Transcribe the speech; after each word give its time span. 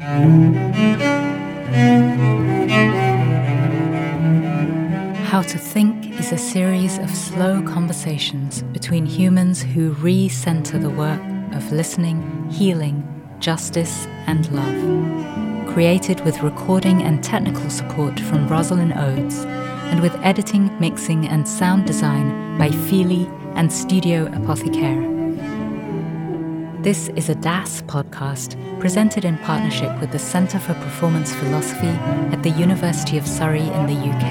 How 0.00 0.06
to 5.42 5.58
Think 5.58 6.18
is 6.18 6.32
a 6.32 6.38
series 6.38 6.96
of 6.96 7.10
slow 7.10 7.60
conversations 7.62 8.62
between 8.72 9.04
humans 9.04 9.60
who 9.60 9.92
re 9.92 10.30
center 10.30 10.78
the 10.78 10.88
work 10.88 11.20
of 11.52 11.70
listening, 11.70 12.48
healing, 12.50 13.06
justice, 13.40 14.06
and 14.26 14.50
love. 14.52 15.74
Created 15.74 16.24
with 16.24 16.42
recording 16.42 17.02
and 17.02 17.22
technical 17.22 17.68
support 17.68 18.18
from 18.20 18.48
Rosalind 18.48 18.94
Odes, 18.94 19.44
and 19.44 20.00
with 20.00 20.14
editing, 20.22 20.74
mixing, 20.80 21.28
and 21.28 21.46
sound 21.46 21.86
design 21.86 22.56
by 22.56 22.70
Feely 22.70 23.28
and 23.54 23.70
Studio 23.70 24.30
Apothecary. 24.32 25.09
This 26.82 27.08
is 27.08 27.28
a 27.28 27.34
DAS 27.34 27.82
podcast 27.82 28.56
presented 28.80 29.26
in 29.26 29.36
partnership 29.36 30.00
with 30.00 30.12
the 30.12 30.18
Centre 30.18 30.58
for 30.58 30.72
Performance 30.72 31.30
Philosophy 31.34 31.88
at 32.32 32.42
the 32.42 32.48
University 32.48 33.18
of 33.18 33.26
Surrey 33.26 33.60
in 33.60 33.86
the 33.86 33.92
UK 33.92 34.24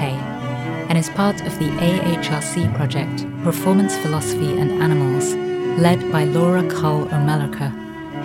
and 0.90 0.98
is 0.98 1.10
part 1.10 1.40
of 1.42 1.56
the 1.60 1.66
AHRC 1.66 2.74
project 2.74 3.24
Performance 3.44 3.96
Philosophy 3.98 4.58
and 4.58 4.82
Animals, 4.82 5.32
led 5.80 6.10
by 6.10 6.24
Laura 6.24 6.68
Cull 6.68 7.06
Ó 7.06 7.24
Maoilearca, 7.24 7.70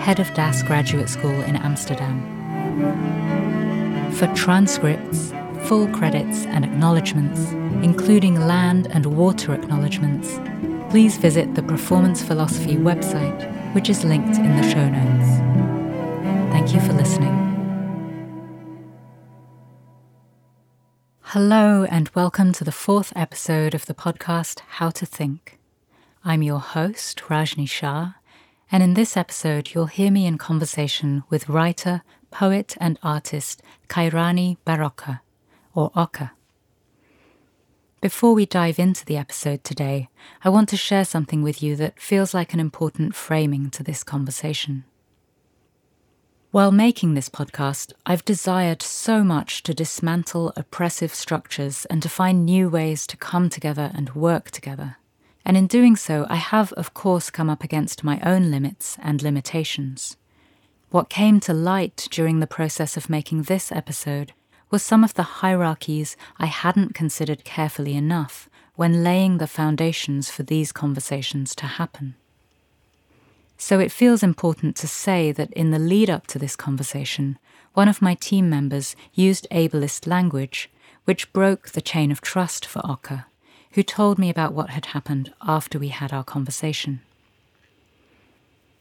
head 0.00 0.18
of 0.18 0.34
DAS 0.34 0.64
Graduate 0.64 1.08
School 1.08 1.40
in 1.42 1.54
Amsterdam. 1.54 2.20
For 4.14 4.26
transcripts, 4.34 5.32
full 5.68 5.86
credits, 5.94 6.46
and 6.46 6.64
acknowledgements, 6.64 7.52
including 7.84 8.44
land 8.44 8.88
and 8.90 9.06
water 9.06 9.54
acknowledgements, 9.54 10.40
please 10.90 11.16
visit 11.16 11.54
the 11.54 11.62
Performance 11.62 12.24
Philosophy 12.24 12.74
website, 12.74 13.55
which 13.76 13.90
is 13.90 14.04
linked 14.04 14.38
in 14.38 14.56
the 14.56 14.62
show 14.70 14.88
notes. 14.88 15.28
Thank 16.50 16.72
you 16.72 16.80
for 16.80 16.94
listening. 16.94 17.34
Hello, 21.20 21.84
and 21.84 22.08
welcome 22.14 22.54
to 22.54 22.64
the 22.64 22.72
fourth 22.72 23.12
episode 23.14 23.74
of 23.74 23.84
the 23.84 23.92
podcast 23.92 24.60
How 24.60 24.88
to 24.88 25.04
Think. 25.04 25.58
I'm 26.24 26.42
your 26.42 26.58
host, 26.58 27.18
Rajni 27.28 27.68
Shah, 27.68 28.12
and 28.72 28.82
in 28.82 28.94
this 28.94 29.14
episode, 29.14 29.74
you'll 29.74 29.92
hear 29.98 30.10
me 30.10 30.24
in 30.24 30.38
conversation 30.38 31.24
with 31.28 31.50
writer, 31.50 32.00
poet, 32.30 32.78
and 32.80 32.98
artist 33.02 33.60
Khairani 33.90 34.56
Barokka, 34.66 35.20
or 35.74 35.90
Okka. 35.90 36.30
Before 38.06 38.34
we 38.34 38.46
dive 38.46 38.78
into 38.78 39.04
the 39.04 39.16
episode 39.16 39.64
today, 39.64 40.08
I 40.44 40.48
want 40.48 40.68
to 40.68 40.76
share 40.76 41.04
something 41.04 41.42
with 41.42 41.60
you 41.60 41.74
that 41.74 41.98
feels 41.98 42.32
like 42.32 42.54
an 42.54 42.60
important 42.60 43.16
framing 43.16 43.68
to 43.70 43.82
this 43.82 44.04
conversation. 44.04 44.84
While 46.52 46.70
making 46.70 47.14
this 47.14 47.28
podcast, 47.28 47.92
I've 48.06 48.24
desired 48.24 48.80
so 48.80 49.24
much 49.24 49.64
to 49.64 49.74
dismantle 49.74 50.52
oppressive 50.54 51.12
structures 51.12 51.84
and 51.86 52.00
to 52.00 52.08
find 52.08 52.46
new 52.46 52.68
ways 52.68 53.08
to 53.08 53.16
come 53.16 53.48
together 53.50 53.90
and 53.92 54.14
work 54.14 54.52
together. 54.52 54.98
And 55.44 55.56
in 55.56 55.66
doing 55.66 55.96
so, 55.96 56.26
I 56.30 56.36
have, 56.36 56.72
of 56.74 56.94
course, 56.94 57.28
come 57.28 57.50
up 57.50 57.64
against 57.64 58.04
my 58.04 58.20
own 58.20 58.52
limits 58.52 58.96
and 59.02 59.20
limitations. 59.20 60.16
What 60.90 61.10
came 61.10 61.40
to 61.40 61.52
light 61.52 62.06
during 62.12 62.38
the 62.38 62.46
process 62.46 62.96
of 62.96 63.10
making 63.10 63.42
this 63.42 63.72
episode 63.72 64.32
was 64.76 64.82
some 64.82 65.02
of 65.02 65.14
the 65.14 65.40
hierarchies 65.40 66.18
I 66.38 66.44
hadn't 66.44 66.94
considered 66.94 67.44
carefully 67.44 67.94
enough 67.94 68.50
when 68.74 69.02
laying 69.02 69.38
the 69.38 69.46
foundations 69.46 70.28
for 70.28 70.42
these 70.42 70.70
conversations 70.70 71.54
to 71.54 71.64
happen. 71.64 72.14
So 73.56 73.80
it 73.80 73.90
feels 73.90 74.22
important 74.22 74.76
to 74.76 74.86
say 74.86 75.32
that 75.32 75.50
in 75.54 75.70
the 75.70 75.78
lead 75.78 76.10
up 76.10 76.26
to 76.26 76.38
this 76.38 76.56
conversation, 76.56 77.38
one 77.72 77.88
of 77.88 78.02
my 78.02 78.16
team 78.16 78.50
members 78.50 78.94
used 79.14 79.46
ableist 79.50 80.06
language, 80.06 80.70
which 81.06 81.32
broke 81.32 81.70
the 81.70 81.80
chain 81.80 82.12
of 82.12 82.20
trust 82.20 82.66
for 82.66 82.82
Okka, 82.82 83.24
who 83.70 83.82
told 83.82 84.18
me 84.18 84.28
about 84.28 84.52
what 84.52 84.68
had 84.68 84.92
happened 84.92 85.32
after 85.40 85.78
we 85.78 85.88
had 85.88 86.12
our 86.12 86.22
conversation. 86.22 87.00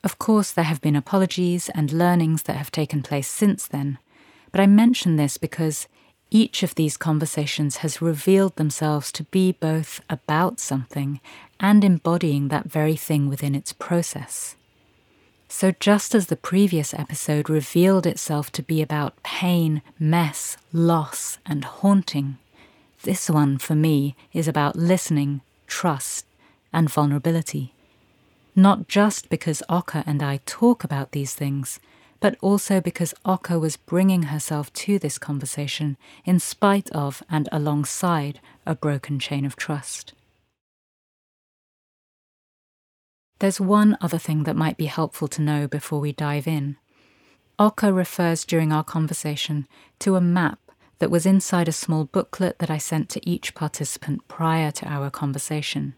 Of 0.03 0.19
course, 0.19 0.51
there 0.51 0.65
have 0.65 0.81
been 0.81 0.97
apologies 0.97 1.69
and 1.69 1.93
learnings 1.93 2.43
that 2.43 2.57
have 2.57 2.69
taken 2.69 3.01
place 3.01 3.29
since 3.29 3.65
then, 3.65 3.97
but 4.55 4.61
I 4.61 4.67
mention 4.67 5.17
this 5.17 5.35
because 5.37 5.89
each 6.31 6.63
of 6.63 6.75
these 6.75 6.95
conversations 6.95 7.77
has 7.83 8.01
revealed 8.01 8.55
themselves 8.55 9.11
to 9.11 9.23
be 9.23 9.51
both 9.51 9.99
about 10.09 10.61
something 10.61 11.19
and 11.59 11.83
embodying 11.83 12.47
that 12.47 12.71
very 12.71 12.95
thing 12.95 13.27
within 13.27 13.53
its 13.53 13.73
process. 13.73 14.55
So, 15.49 15.73
just 15.81 16.15
as 16.15 16.27
the 16.27 16.37
previous 16.37 16.93
episode 16.93 17.49
revealed 17.49 18.07
itself 18.07 18.49
to 18.53 18.63
be 18.63 18.81
about 18.81 19.21
pain, 19.23 19.81
mess, 19.99 20.55
loss, 20.71 21.37
and 21.45 21.65
haunting, 21.65 22.37
this 23.03 23.29
one 23.29 23.57
for 23.57 23.75
me 23.75 24.15
is 24.31 24.47
about 24.47 24.77
listening, 24.77 25.41
trust, 25.67 26.25
and 26.71 26.89
vulnerability. 26.89 27.73
Not 28.55 28.87
just 28.87 29.27
because 29.27 29.61
Okka 29.69 30.05
and 30.07 30.23
I 30.23 30.39
talk 30.45 30.85
about 30.85 31.11
these 31.11 31.33
things, 31.33 31.77
but 32.19 32.37
also 32.41 32.81
because 32.81 33.13
Okka 33.25 33.59
was 33.59 33.77
bringing 33.77 34.23
herself 34.23 34.71
to 34.73 34.97
this 34.97 35.17
conversation 35.17 35.97
in 36.23 36.39
spite 36.39 36.89
of 36.91 37.21
and 37.29 37.49
alongside 37.51 38.39
a 38.65 38.75
broken 38.75 39.19
chain 39.19 39.45
of 39.45 39.55
trust. 39.55 40.13
There's 43.39 43.59
one 43.59 43.97
other 43.99 44.17
thing 44.17 44.43
that 44.43 44.55
might 44.55 44.77
be 44.77 44.85
helpful 44.85 45.27
to 45.29 45.41
know 45.41 45.67
before 45.67 45.99
we 45.99 46.13
dive 46.13 46.47
in. 46.47 46.77
Okka 47.59 47.93
refers 47.93 48.45
during 48.45 48.71
our 48.71 48.83
conversation 48.83 49.67
to 49.99 50.15
a 50.15 50.21
map 50.21 50.59
that 50.99 51.11
was 51.11 51.25
inside 51.25 51.67
a 51.67 51.73
small 51.73 52.05
booklet 52.05 52.59
that 52.59 52.69
I 52.69 52.77
sent 52.77 53.09
to 53.09 53.29
each 53.29 53.53
participant 53.53 54.27
prior 54.27 54.71
to 54.71 54.87
our 54.87 55.09
conversation. 55.09 55.95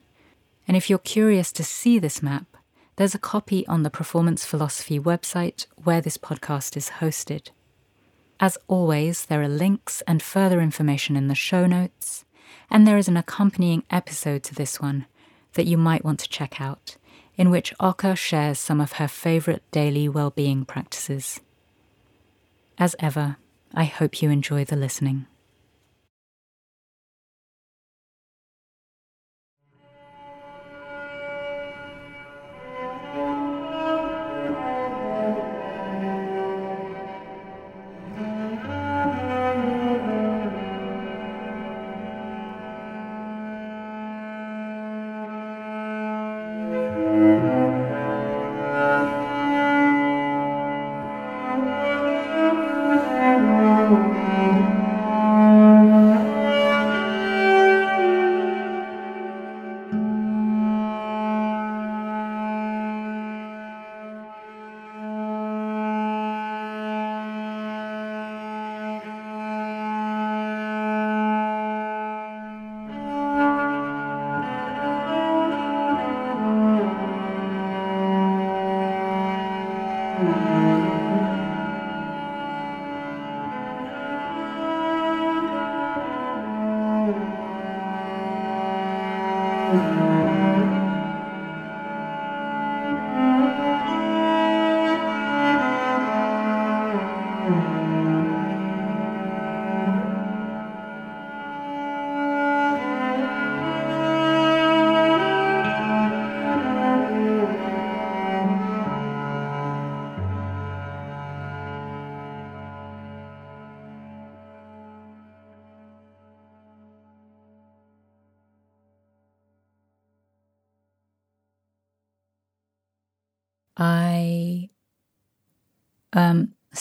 And 0.68 0.76
if 0.76 0.90
you're 0.90 1.00
curious 1.00 1.52
to 1.54 1.64
see 1.64 2.00
this 2.00 2.24
map, 2.24 2.57
there's 2.98 3.16
a 3.16 3.20
copy 3.20 3.66
on 3.68 3.84
the 3.84 3.90
Performance 3.90 4.44
Philosophy 4.44 5.00
website 5.00 5.68
where 5.84 6.02
this 6.02 6.18
podcast 6.18 6.76
is 6.76 6.90
hosted. 7.00 7.50
As 8.40 8.58
always, 8.68 9.26
there 9.26 9.42
are 9.42 9.48
links 9.48 10.02
and 10.08 10.22
further 10.22 10.60
information 10.62 11.16
in 11.16 11.28
the 11.28 11.36
show 11.36 11.68
notes, 11.68 12.26
and 12.70 12.86
there 12.86 12.98
is 12.98 13.08
an 13.08 13.16
accompanying 13.16 13.84
episode 13.92 14.44
to 14.44 14.56
this 14.56 14.82
one 14.82 15.06
that 15.54 15.68
you 15.68 15.78
might 15.78 16.04
want 16.04 16.20
to 16.20 16.30
check 16.30 16.60
out 16.60 16.98
in 17.36 17.52
which 17.52 17.74
Okka 17.80 18.18
shares 18.18 18.58
some 18.58 18.82
of 18.82 18.94
her 18.94 19.08
favourite 19.08 19.62
daily 19.72 20.10
well-being 20.10 20.66
practices. 20.66 21.40
As 22.80 22.96
ever, 23.00 23.38
I 23.76 23.84
hope 23.86 24.24
you 24.24 24.32
enjoy 24.32 24.66
the 24.66 24.76
listening. 24.76 25.28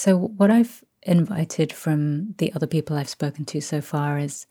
So 0.06 0.16
what 0.16 0.52
I've 0.52 0.84
invited 1.02 1.72
from 1.72 2.36
the 2.38 2.52
other 2.52 2.68
people 2.68 2.96
I've 2.96 3.08
spoken 3.08 3.44
to 3.46 3.60
so 3.60 3.80
far 3.80 4.20
is 4.20 4.46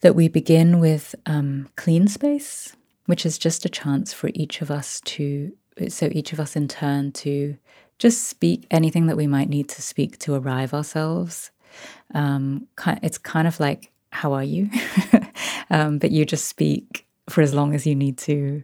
that 0.00 0.14
we 0.14 0.28
begin 0.28 0.80
with 0.80 1.14
um, 1.26 1.68
clean 1.76 2.08
space, 2.08 2.74
which 3.04 3.26
is 3.26 3.36
just 3.36 3.66
a 3.66 3.68
chance 3.68 4.14
for 4.14 4.30
each 4.32 4.62
of 4.62 4.70
us 4.70 5.02
to, 5.02 5.52
so 5.88 6.08
each 6.10 6.32
of 6.32 6.40
us 6.40 6.56
in 6.56 6.68
turn 6.68 7.12
to 7.12 7.58
just 7.98 8.28
speak 8.28 8.66
anything 8.70 9.08
that 9.08 9.18
we 9.18 9.26
might 9.26 9.50
need 9.50 9.68
to 9.68 9.82
speak 9.82 10.18
to 10.20 10.34
arrive 10.34 10.72
ourselves. 10.72 11.50
Um, 12.14 12.66
it's 13.02 13.18
kind 13.18 13.46
of 13.46 13.60
like, 13.60 13.92
how 14.08 14.32
are 14.32 14.44
you? 14.44 14.70
um, 15.70 15.98
but 15.98 16.12
you 16.12 16.24
just 16.24 16.46
speak 16.46 17.06
for 17.28 17.42
as 17.42 17.52
long 17.52 17.74
as 17.74 17.86
you 17.86 17.94
need 17.94 18.16
to 18.16 18.62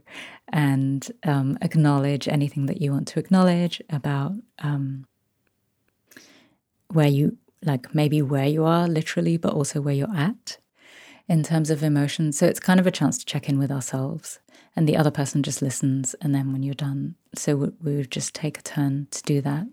and 0.55 1.13
um, 1.25 1.59
acknowledge 1.61 2.29
anything 2.29 2.65
that 2.65 2.81
you 2.81 2.93
want 2.93 3.09
to 3.09 3.19
acknowledge 3.19 3.83
about 3.91 4.33
um, 4.61 5.07
where 6.93 7.09
you, 7.09 7.37
like 7.65 7.95
maybe 7.95 8.23
where 8.23 8.47
you 8.47 8.65
are 8.65 8.89
literally, 8.89 9.37
but 9.37 9.53
also 9.53 9.81
where 9.81 9.95
you're 9.95 10.17
at 10.17 10.59
in 11.29 11.43
terms 11.43 11.71
of 11.71 11.83
emotions. 11.83 12.39
So 12.39 12.47
it's 12.47 12.61
kind 12.61 12.81
of 12.81 12.87
a 12.87 12.91
chance 12.91 13.19
to 13.19 13.25
check 13.25 13.49
in 13.49 13.59
with 13.59 13.71
ourselves, 13.71 14.41
and 14.75 14.89
the 14.89 14.97
other 14.97 15.11
person 15.11 15.43
just 15.43 15.63
listens. 15.63 16.15
And 16.21 16.35
then 16.35 16.53
when 16.53 16.63
you're 16.63 16.75
done, 16.75 17.15
so 17.35 17.57
we, 17.57 17.69
we 17.83 17.97
would 17.97 18.11
just 18.11 18.35
take 18.35 18.59
a 18.59 18.63
turn 18.63 19.07
to 19.11 19.23
do 19.23 19.41
that. 19.41 19.67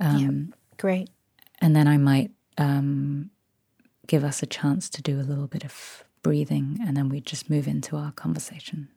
Um, 0.00 0.18
yeah, 0.18 0.56
great. 0.76 1.10
And 1.60 1.74
then 1.74 1.88
I 1.88 1.96
might 1.96 2.30
um, 2.58 3.30
give 4.06 4.24
us 4.24 4.42
a 4.42 4.46
chance 4.46 4.90
to 4.90 5.02
do 5.02 5.20
a 5.20 5.22
little 5.22 5.46
bit 5.46 5.64
of 5.64 6.04
breathing, 6.22 6.78
and 6.84 6.96
then 6.96 7.08
we 7.08 7.20
just 7.20 7.48
move 7.48 7.68
into 7.68 7.96
our 7.96 8.12
conversation. 8.12 8.88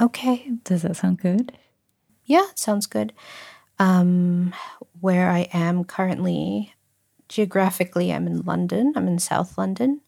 Okay. 0.00 0.50
Does 0.64 0.82
that 0.82 0.96
sound 0.96 1.18
good? 1.18 1.52
Yeah, 2.24 2.46
sounds 2.54 2.86
good. 2.86 3.12
Um, 3.82 4.54
where 5.00 5.28
I 5.28 5.48
am 5.52 5.82
currently, 5.82 6.72
geographically, 7.28 8.12
I'm 8.12 8.28
in 8.28 8.42
London. 8.42 8.92
I'm 8.94 9.08
in 9.08 9.18
South 9.18 9.58
London. 9.58 10.02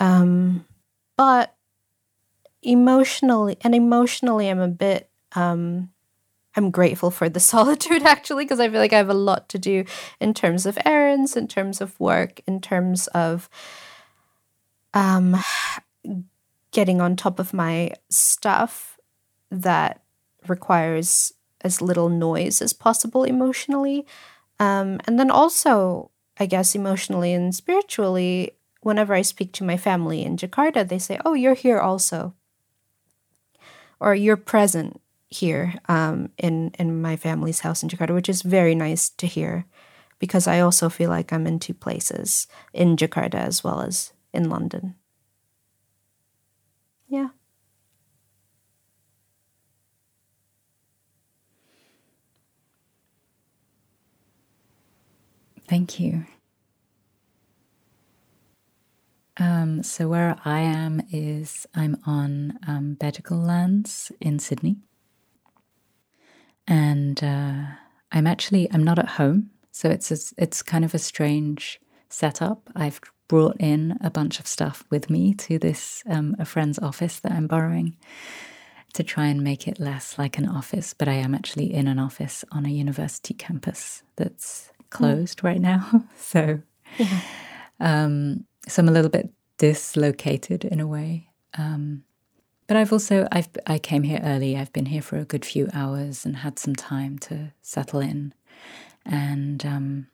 Um, 0.00 0.66
but 1.16 1.54
emotionally, 2.62 3.56
and 3.62 3.74
emotionally, 3.74 4.50
I'm 4.50 4.60
a 4.60 4.68
bit. 4.68 5.08
Um, 5.34 5.92
I'm 6.56 6.70
grateful 6.70 7.10
for 7.10 7.30
the 7.30 7.40
solitude 7.54 8.02
actually 8.02 8.44
because 8.44 8.60
I 8.60 8.68
feel 8.68 8.80
like 8.80 8.92
I 8.92 8.98
have 8.98 9.08
a 9.08 9.14
lot 9.14 9.48
to 9.48 9.58
do 9.58 9.84
in 10.20 10.34
terms 10.34 10.66
of 10.66 10.78
errands, 10.84 11.38
in 11.38 11.48
terms 11.48 11.80
of 11.80 11.98
work, 11.98 12.42
in 12.46 12.60
terms 12.60 13.06
of 13.08 13.48
um, 14.92 15.36
getting 16.70 17.00
on 17.00 17.16
top 17.16 17.38
of 17.38 17.54
my 17.54 17.94
stuff 18.10 18.98
that 19.50 20.02
requires 20.46 21.32
as 21.64 21.82
little 21.82 22.08
noise 22.08 22.62
as 22.62 22.72
possible 22.72 23.24
emotionally. 23.24 24.06
Um, 24.60 25.00
and 25.06 25.18
then 25.18 25.30
also, 25.30 26.10
I 26.38 26.46
guess, 26.46 26.74
emotionally 26.74 27.32
and 27.32 27.54
spiritually, 27.54 28.52
whenever 28.82 29.14
I 29.14 29.22
speak 29.22 29.52
to 29.54 29.64
my 29.64 29.76
family 29.76 30.22
in 30.22 30.36
Jakarta, 30.36 30.86
they 30.86 30.98
say, 30.98 31.18
Oh, 31.24 31.34
you're 31.34 31.54
here 31.54 31.80
also. 31.80 32.34
Or 33.98 34.14
you're 34.14 34.36
present 34.36 35.00
here 35.30 35.74
um, 35.88 36.30
in, 36.38 36.72
in 36.78 37.00
my 37.00 37.16
family's 37.16 37.60
house 37.60 37.82
in 37.82 37.88
Jakarta, 37.88 38.14
which 38.14 38.28
is 38.28 38.42
very 38.42 38.74
nice 38.74 39.08
to 39.08 39.26
hear 39.26 39.64
because 40.18 40.46
I 40.46 40.60
also 40.60 40.88
feel 40.88 41.10
like 41.10 41.32
I'm 41.32 41.46
in 41.46 41.58
two 41.58 41.74
places 41.74 42.46
in 42.72 42.96
Jakarta 42.96 43.34
as 43.34 43.64
well 43.64 43.80
as 43.80 44.12
in 44.32 44.48
London. 44.48 44.94
Yeah. 47.08 47.28
Thank 55.68 55.98
you. 55.98 56.26
Um, 59.36 59.82
so 59.82 60.08
where 60.08 60.36
I 60.44 60.60
am 60.60 61.02
is 61.10 61.66
I'm 61.74 61.96
on 62.06 62.58
um, 62.68 62.96
Bedegal 63.00 63.44
lands 63.44 64.12
in 64.20 64.38
Sydney, 64.38 64.76
and 66.68 67.22
uh, 67.22 67.64
I'm 68.12 68.26
actually 68.26 68.70
I'm 68.70 68.84
not 68.84 68.98
at 68.98 69.08
home, 69.08 69.50
so 69.72 69.90
it's 69.90 70.12
a, 70.12 70.34
it's 70.40 70.62
kind 70.62 70.84
of 70.84 70.94
a 70.94 70.98
strange 70.98 71.80
setup. 72.08 72.70
I've 72.76 73.00
brought 73.26 73.56
in 73.58 73.98
a 74.00 74.10
bunch 74.10 74.38
of 74.38 74.46
stuff 74.46 74.84
with 74.90 75.10
me 75.10 75.34
to 75.34 75.58
this 75.58 76.04
um, 76.08 76.36
a 76.38 76.44
friend's 76.44 76.78
office 76.78 77.18
that 77.20 77.32
I'm 77.32 77.48
borrowing 77.48 77.96
to 78.92 79.02
try 79.02 79.26
and 79.26 79.42
make 79.42 79.66
it 79.66 79.80
less 79.80 80.16
like 80.16 80.38
an 80.38 80.46
office, 80.48 80.94
but 80.94 81.08
I 81.08 81.14
am 81.14 81.34
actually 81.34 81.74
in 81.74 81.88
an 81.88 81.98
office 81.98 82.44
on 82.52 82.64
a 82.64 82.70
university 82.70 83.34
campus 83.34 84.04
that's 84.14 84.70
closed 84.94 85.40
mm. 85.40 85.44
right 85.44 85.60
now. 85.60 86.04
So, 86.16 86.60
yeah. 86.98 87.20
um, 87.80 88.44
so 88.66 88.80
I'm 88.80 88.88
a 88.88 88.92
little 88.92 89.10
bit 89.10 89.30
dislocated 89.58 90.64
in 90.64 90.80
a 90.80 90.86
way. 90.86 91.28
Um, 91.58 92.04
but 92.66 92.78
I've 92.78 92.92
also 92.92 93.28
I've 93.30 93.48
I 93.66 93.78
came 93.78 94.04
here 94.04 94.20
early. 94.24 94.56
I've 94.56 94.72
been 94.72 94.86
here 94.86 95.02
for 95.02 95.18
a 95.18 95.24
good 95.24 95.44
few 95.44 95.68
hours 95.74 96.24
and 96.24 96.36
had 96.36 96.58
some 96.58 96.74
time 96.74 97.18
to 97.20 97.52
settle 97.60 98.00
in, 98.00 98.32
and 99.04 99.64
um, 99.66 100.06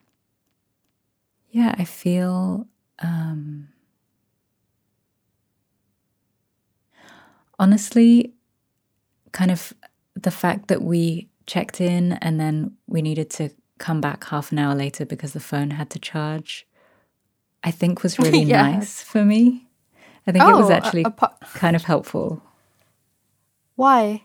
yeah, 1.50 1.76
I 1.78 1.84
feel 1.84 2.66
um, 2.98 3.68
honestly 7.58 8.34
kind 9.32 9.50
of 9.50 9.72
the 10.14 10.30
fact 10.30 10.68
that 10.68 10.82
we 10.82 11.28
checked 11.46 11.80
in 11.80 12.12
and 12.14 12.40
then 12.40 12.76
we 12.86 13.02
needed 13.02 13.30
to 13.30 13.50
come 13.80 14.00
back 14.00 14.24
half 14.28 14.52
an 14.52 14.58
hour 14.60 14.74
later 14.74 15.04
because 15.04 15.32
the 15.32 15.40
phone 15.40 15.72
had 15.72 15.90
to 15.90 15.98
charge, 15.98 16.66
I 17.64 17.72
think 17.72 18.04
was 18.04 18.18
really 18.20 18.42
yeah. 18.42 18.70
nice 18.70 19.02
for 19.02 19.24
me. 19.24 19.66
I 20.26 20.32
think 20.32 20.44
oh, 20.44 20.50
it 20.50 20.56
was 20.56 20.70
oh, 20.70 20.74
actually 20.74 21.04
po- 21.04 21.34
kind 21.54 21.74
of 21.74 21.82
helpful. 21.82 22.40
Why? 23.74 24.24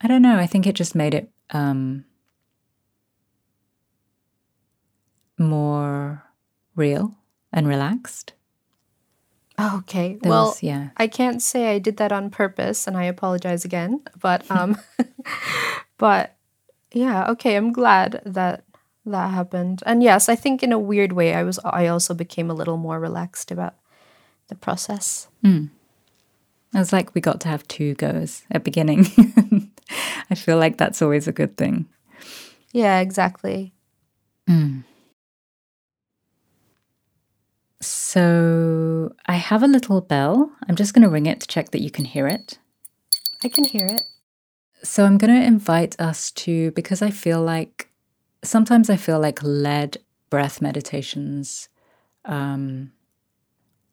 I 0.00 0.08
don't 0.08 0.22
know. 0.22 0.38
I 0.38 0.46
think 0.46 0.66
it 0.66 0.74
just 0.74 0.94
made 0.94 1.14
it 1.14 1.30
um, 1.50 2.04
more 5.38 6.24
real 6.74 7.14
and 7.52 7.68
relaxed. 7.68 8.32
Okay. 9.60 10.18
There 10.20 10.30
well, 10.30 10.46
was, 10.46 10.62
yeah. 10.62 10.88
I 10.96 11.06
can't 11.06 11.40
say 11.40 11.74
I 11.74 11.78
did 11.78 11.98
that 11.98 12.10
on 12.10 12.30
purpose 12.30 12.86
and 12.88 12.96
I 12.96 13.04
apologize 13.04 13.64
again, 13.64 14.02
but 14.20 14.50
um 14.50 14.76
but 15.98 16.33
yeah, 16.94 17.30
okay, 17.30 17.56
I'm 17.56 17.72
glad 17.72 18.22
that 18.24 18.64
that 19.06 19.30
happened. 19.30 19.82
And 19.84 20.02
yes, 20.02 20.28
I 20.28 20.34
think 20.34 20.62
in 20.62 20.72
a 20.72 20.78
weird 20.78 21.12
way 21.12 21.34
I 21.34 21.42
was 21.42 21.58
I 21.64 21.86
also 21.88 22.14
became 22.14 22.50
a 22.50 22.54
little 22.54 22.76
more 22.76 22.98
relaxed 22.98 23.50
about 23.50 23.74
the 24.48 24.54
process. 24.54 25.28
Mm. 25.44 25.70
It 26.74 26.78
was 26.78 26.92
like 26.92 27.14
we 27.14 27.20
got 27.20 27.40
to 27.42 27.48
have 27.48 27.66
two 27.68 27.94
goes 27.94 28.42
at 28.50 28.64
beginning. 28.64 29.06
I 30.30 30.34
feel 30.34 30.56
like 30.56 30.78
that's 30.78 31.02
always 31.02 31.28
a 31.28 31.32
good 31.32 31.56
thing. 31.56 31.86
Yeah, 32.72 33.00
exactly. 33.00 33.72
Mm. 34.48 34.84
So 37.80 39.14
I 39.26 39.34
have 39.34 39.62
a 39.62 39.68
little 39.68 40.00
bell. 40.00 40.50
I'm 40.68 40.74
just 40.74 40.94
going 40.94 41.02
to 41.02 41.08
ring 41.08 41.26
it 41.26 41.40
to 41.40 41.46
check 41.46 41.70
that 41.70 41.82
you 41.82 41.90
can 41.90 42.06
hear 42.06 42.26
it. 42.26 42.58
I 43.44 43.48
can 43.48 43.64
hear 43.64 43.86
it. 43.86 44.02
So 44.84 45.06
I'm 45.06 45.16
going 45.16 45.34
to 45.34 45.46
invite 45.46 45.98
us 45.98 46.30
to, 46.32 46.70
because 46.72 47.00
I 47.00 47.10
feel 47.10 47.42
like 47.42 47.88
sometimes 48.42 48.90
I 48.90 48.96
feel 48.96 49.18
like 49.18 49.42
led 49.42 49.96
breath 50.28 50.60
meditations 50.60 51.70
um, 52.26 52.92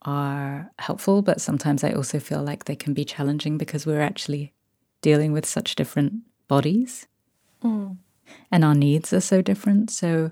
are 0.01 0.71
helpful, 0.79 1.21
but 1.21 1.39
sometimes 1.39 1.83
I 1.83 1.91
also 1.91 2.19
feel 2.19 2.43
like 2.43 2.65
they 2.65 2.75
can 2.75 2.93
be 2.93 3.05
challenging 3.05 3.57
because 3.57 3.85
we're 3.85 4.01
actually 4.01 4.53
dealing 5.01 5.31
with 5.31 5.45
such 5.45 5.75
different 5.75 6.13
bodies 6.47 7.07
mm. 7.63 7.97
and 8.51 8.65
our 8.65 8.75
needs 8.75 9.13
are 9.13 9.21
so 9.21 9.41
different. 9.41 9.89
So, 9.89 10.31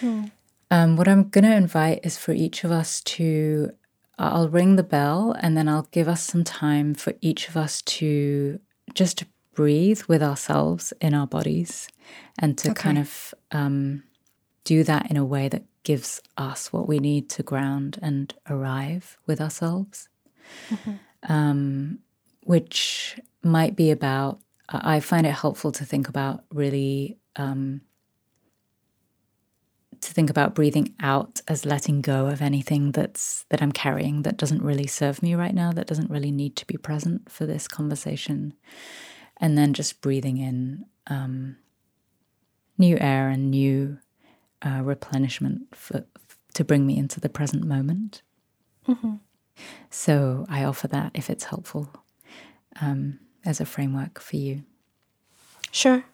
mm. 0.00 0.30
um, 0.70 0.96
what 0.96 1.06
I'm 1.06 1.28
going 1.28 1.44
to 1.44 1.54
invite 1.54 2.00
is 2.02 2.18
for 2.18 2.32
each 2.32 2.64
of 2.64 2.72
us 2.72 3.00
to, 3.02 3.70
I'll 4.18 4.48
ring 4.48 4.76
the 4.76 4.82
bell 4.82 5.36
and 5.40 5.56
then 5.56 5.68
I'll 5.68 5.88
give 5.92 6.08
us 6.08 6.22
some 6.22 6.42
time 6.42 6.94
for 6.94 7.14
each 7.20 7.48
of 7.48 7.56
us 7.56 7.82
to 7.82 8.58
just 8.94 9.24
breathe 9.54 10.02
with 10.08 10.22
ourselves 10.22 10.92
in 11.00 11.14
our 11.14 11.26
bodies 11.26 11.88
and 12.38 12.56
to 12.58 12.70
okay. 12.70 12.82
kind 12.82 12.98
of 12.98 13.34
um, 13.50 14.02
do 14.64 14.82
that 14.84 15.10
in 15.10 15.16
a 15.16 15.24
way 15.24 15.48
that 15.48 15.64
gives 15.84 16.22
us 16.36 16.72
what 16.72 16.88
we 16.88 16.98
need 16.98 17.28
to 17.28 17.42
ground 17.42 17.98
and 18.00 18.34
arrive 18.48 19.18
with 19.26 19.40
ourselves, 19.40 20.08
mm-hmm. 20.70 20.92
um, 21.32 21.98
which 22.44 23.18
might 23.42 23.76
be 23.76 23.90
about. 23.90 24.40
I 24.68 25.00
find 25.00 25.26
it 25.26 25.34
helpful 25.34 25.70
to 25.72 25.84
think 25.84 26.08
about 26.08 26.44
really 26.50 27.18
um, 27.36 27.82
to 30.00 30.12
think 30.14 30.30
about 30.30 30.54
breathing 30.54 30.94
out 31.00 31.40
as 31.46 31.66
letting 31.66 32.00
go 32.00 32.26
of 32.26 32.40
anything 32.40 32.92
that's 32.92 33.44
that 33.50 33.60
I'm 33.60 33.72
carrying 33.72 34.22
that 34.22 34.36
doesn't 34.36 34.62
really 34.62 34.86
serve 34.86 35.22
me 35.22 35.34
right 35.34 35.54
now, 35.54 35.72
that 35.72 35.86
doesn't 35.86 36.10
really 36.10 36.30
need 36.30 36.56
to 36.56 36.66
be 36.66 36.76
present 36.76 37.30
for 37.30 37.44
this 37.44 37.68
conversation 37.68 38.54
and 39.42 39.58
then 39.58 39.74
just 39.74 40.00
breathing 40.00 40.38
in 40.38 40.86
um, 41.08 41.56
new 42.78 42.96
air 42.98 43.28
and 43.28 43.50
new 43.50 43.98
uh, 44.64 44.80
replenishment 44.82 45.74
for, 45.74 46.04
to 46.54 46.64
bring 46.64 46.86
me 46.86 46.96
into 46.96 47.20
the 47.20 47.28
present 47.28 47.64
moment. 47.64 48.22
Mm-hmm. 48.88 49.16
So 49.90 50.46
I 50.48 50.64
offer 50.64 50.88
that 50.88 51.10
if 51.14 51.28
it's 51.28 51.44
helpful 51.44 51.92
um, 52.80 53.18
as 53.44 53.60
a 53.60 53.66
framework 53.66 54.20
for 54.20 54.36
you. 54.36 54.62
Sure. 55.72 56.04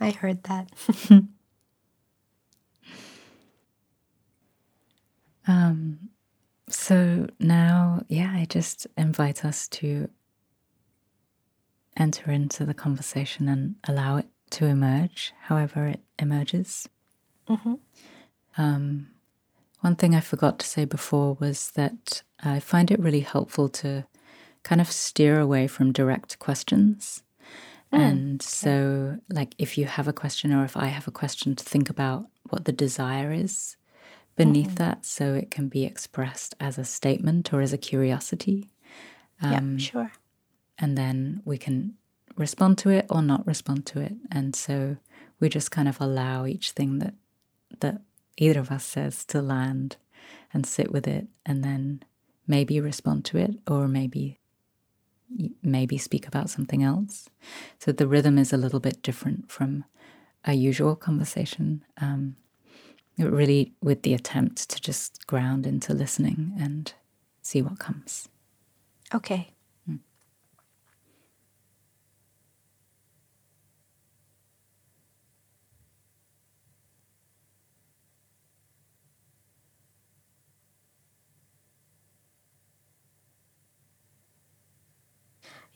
I 0.00 0.10
heard 0.10 0.42
that. 0.44 0.70
um, 5.46 6.10
so 6.68 7.26
now, 7.38 8.02
yeah, 8.08 8.32
I 8.34 8.46
just 8.48 8.86
invite 8.96 9.44
us 9.44 9.68
to 9.68 10.08
enter 11.96 12.30
into 12.30 12.64
the 12.64 12.74
conversation 12.74 13.48
and 13.48 13.76
allow 13.84 14.16
it 14.16 14.26
to 14.50 14.66
emerge, 14.66 15.32
however 15.42 15.86
it 15.86 16.00
emerges. 16.18 16.88
Mm-hmm. 17.48 17.74
Um, 18.56 19.08
one 19.80 19.96
thing 19.96 20.14
I 20.14 20.20
forgot 20.20 20.58
to 20.60 20.66
say 20.66 20.84
before 20.84 21.36
was 21.40 21.72
that 21.72 22.22
I 22.42 22.60
find 22.60 22.90
it 22.90 23.00
really 23.00 23.20
helpful 23.20 23.68
to 23.70 24.06
kind 24.62 24.80
of 24.80 24.90
steer 24.90 25.38
away 25.38 25.66
from 25.66 25.92
direct 25.92 26.38
questions 26.38 27.23
Mm. 27.92 27.98
And 27.98 28.42
so, 28.42 29.18
like, 29.28 29.54
if 29.58 29.78
you 29.78 29.84
have 29.86 30.08
a 30.08 30.12
question 30.12 30.52
or 30.52 30.64
if 30.64 30.76
I 30.76 30.86
have 30.86 31.06
a 31.06 31.12
question, 31.12 31.54
to 31.56 31.64
think 31.64 31.88
about 31.90 32.26
what 32.48 32.64
the 32.64 32.72
desire 32.72 33.32
is 33.32 33.76
beneath 34.36 34.66
mm-hmm. 34.66 34.76
that 34.76 35.06
so 35.06 35.34
it 35.34 35.50
can 35.50 35.68
be 35.68 35.84
expressed 35.84 36.54
as 36.58 36.76
a 36.76 36.84
statement 36.84 37.52
or 37.52 37.60
as 37.60 37.72
a 37.72 37.78
curiosity. 37.78 38.70
Um, 39.40 39.78
yeah, 39.78 39.84
sure. 39.84 40.12
And 40.78 40.98
then 40.98 41.42
we 41.44 41.56
can 41.56 41.94
respond 42.36 42.78
to 42.78 42.90
it 42.90 43.06
or 43.08 43.22
not 43.22 43.46
respond 43.46 43.86
to 43.86 44.00
it. 44.00 44.14
And 44.30 44.56
so 44.56 44.96
we 45.38 45.48
just 45.48 45.70
kind 45.70 45.88
of 45.88 46.00
allow 46.00 46.46
each 46.46 46.72
thing 46.72 46.98
that 46.98 47.14
that 47.80 48.00
either 48.36 48.60
of 48.60 48.70
us 48.70 48.84
says 48.84 49.24
to 49.26 49.42
land 49.42 49.96
and 50.52 50.66
sit 50.66 50.90
with 50.90 51.06
it 51.06 51.26
and 51.44 51.64
then 51.64 52.02
maybe 52.46 52.80
respond 52.80 53.24
to 53.26 53.38
it 53.38 53.54
or 53.66 53.88
maybe 53.88 54.38
maybe 55.62 55.98
speak 55.98 56.26
about 56.26 56.50
something 56.50 56.82
else. 56.82 57.28
So 57.78 57.92
the 57.92 58.06
rhythm 58.06 58.38
is 58.38 58.52
a 58.52 58.56
little 58.56 58.80
bit 58.80 59.02
different 59.02 59.50
from 59.50 59.84
a 60.44 60.54
usual 60.54 60.96
conversation. 60.96 61.84
Um, 61.98 62.36
really, 63.18 63.72
with 63.80 64.02
the 64.02 64.14
attempt 64.14 64.68
to 64.70 64.80
just 64.80 65.26
ground 65.26 65.66
into 65.66 65.94
listening 65.94 66.52
and 66.58 66.92
see 67.42 67.62
what 67.62 67.78
comes. 67.78 68.28
Okay. 69.14 69.53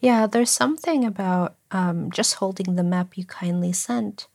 Yeah, 0.01 0.27
there's 0.27 0.51
something 0.51 1.05
about 1.05 1.57
um, 1.71 2.11
just 2.11 2.37
holding 2.37 2.77
the 2.77 2.85
map 2.85 3.17
you 3.17 3.25
kindly 3.25 3.73
sent 3.73 4.29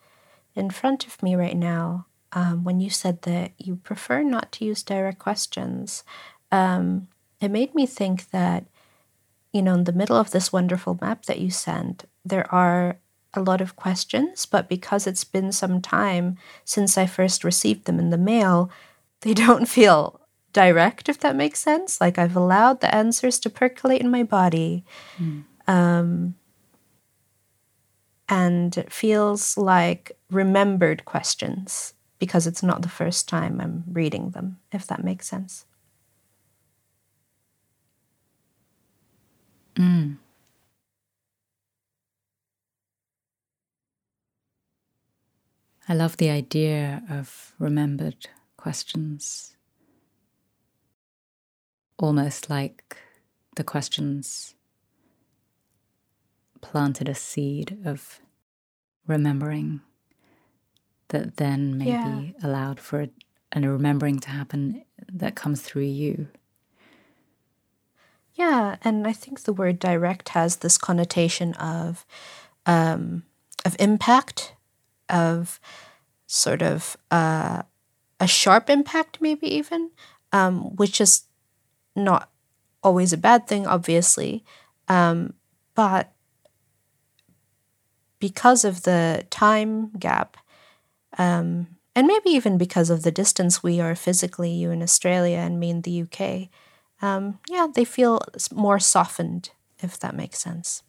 in 0.55 0.69
front 0.69 1.07
of 1.07 1.21
me 1.23 1.35
right 1.35 1.57
now. 1.57 2.05
Um, 2.33 2.63
when 2.63 2.79
you 2.79 2.89
said 2.89 3.21
that 3.23 3.51
you 3.57 3.75
prefer 3.75 4.23
not 4.23 4.51
to 4.53 4.65
use 4.65 4.81
direct 4.83 5.19
questions, 5.19 6.03
um, 6.51 7.07
it 7.39 7.49
made 7.49 7.75
me 7.75 7.85
think 7.85 8.31
that, 8.31 8.65
you 9.51 9.61
know, 9.61 9.75
in 9.75 9.83
the 9.83 9.93
middle 9.93 10.17
of 10.17 10.31
this 10.31 10.51
wonderful 10.51 10.97
map 10.99 11.25
that 11.25 11.39
you 11.39 11.51
sent, 11.51 12.05
there 12.25 12.51
are 12.53 12.97
a 13.33 13.41
lot 13.41 13.61
of 13.61 13.75
questions, 13.75 14.45
but 14.45 14.67
because 14.67 15.07
it's 15.07 15.23
been 15.23 15.51
some 15.51 15.81
time 15.81 16.37
since 16.65 16.97
I 16.97 17.05
first 17.05 17.43
received 17.43 17.85
them 17.85 17.99
in 17.99 18.09
the 18.09 18.17
mail, 18.17 18.69
they 19.21 19.33
don't 19.45 19.67
feel 19.67 20.19
direct, 20.53 21.09
if 21.09 21.19
that 21.19 21.35
makes 21.35 21.59
sense. 21.59 21.99
Like 21.99 22.17
I've 22.17 22.35
allowed 22.35 22.81
the 22.81 22.93
answers 22.93 23.39
to 23.39 23.49
percolate 23.49 24.01
in 24.01 24.11
my 24.11 24.23
body. 24.23 24.85
Mm. 25.21 25.43
Um, 25.67 26.35
and 28.29 28.77
it 28.77 28.91
feels 28.91 29.57
like 29.57 30.11
remembered 30.31 31.05
questions 31.05 31.93
because 32.19 32.47
it's 32.47 32.63
not 32.63 32.81
the 32.81 32.89
first 32.89 33.27
time 33.27 33.59
I'm 33.59 33.83
reading 33.91 34.31
them, 34.31 34.59
if 34.71 34.87
that 34.87 35.03
makes 35.03 35.27
sense. 35.27 35.65
Mm. 39.75 40.17
I 45.87 45.93
love 45.93 46.17
the 46.17 46.29
idea 46.29 47.03
of 47.09 47.53
remembered 47.59 48.27
questions, 48.57 49.55
almost 51.97 52.49
like 52.49 52.97
the 53.55 53.63
questions 53.63 54.52
planted 56.63 57.07
a 57.07 57.13
seed 57.13 57.77
of 57.85 58.19
remembering 59.05 59.81
that 61.09 61.37
then 61.37 61.77
maybe 61.77 61.91
yeah. 61.91 62.21
allowed 62.41 62.79
for 62.79 63.01
a, 63.01 63.09
a 63.51 63.61
remembering 63.61 64.19
to 64.19 64.29
happen 64.29 64.83
that 65.11 65.35
comes 65.35 65.61
through 65.61 65.83
you. 65.83 66.29
Yeah, 68.33 68.77
and 68.83 69.05
I 69.05 69.13
think 69.13 69.41
the 69.41 69.53
word 69.53 69.77
direct 69.77 70.29
has 70.29 70.57
this 70.57 70.77
connotation 70.79 71.53
of 71.55 72.05
um, 72.65 73.23
of 73.63 73.75
impact, 73.77 74.55
of 75.09 75.59
sort 76.25 76.61
of 76.61 76.97
uh, 77.11 77.61
a 78.19 78.27
sharp 78.27 78.69
impact, 78.69 79.19
maybe 79.21 79.53
even, 79.53 79.91
um, 80.31 80.75
which 80.77 80.99
is 80.99 81.23
not 81.95 82.31
always 82.81 83.13
a 83.13 83.17
bad 83.17 83.47
thing, 83.47 83.67
obviously, 83.67 84.43
um, 84.87 85.33
but 85.75 86.12
because 88.23 88.63
of 88.63 88.83
the 88.83 89.25
time 89.29 89.89
gap, 89.99 90.37
um, 91.17 91.67
and 91.93 92.07
maybe 92.07 92.29
even 92.29 92.57
because 92.57 92.89
of 92.89 93.03
the 93.03 93.11
distance 93.11 93.61
we 93.61 93.81
are 93.81 93.95
physically, 93.95 94.49
you 94.49 94.71
in 94.71 94.81
Australia 94.81 95.39
and 95.39 95.59
me 95.59 95.69
in 95.69 95.81
the 95.81 95.91
UK, 95.91 96.49
um, 97.01 97.37
yeah, 97.49 97.67
they 97.67 97.83
feel 97.83 98.21
more 98.53 98.79
softened, 98.79 99.49
if 99.81 99.99
that 99.99 100.15
makes 100.15 100.39
sense. 100.39 100.83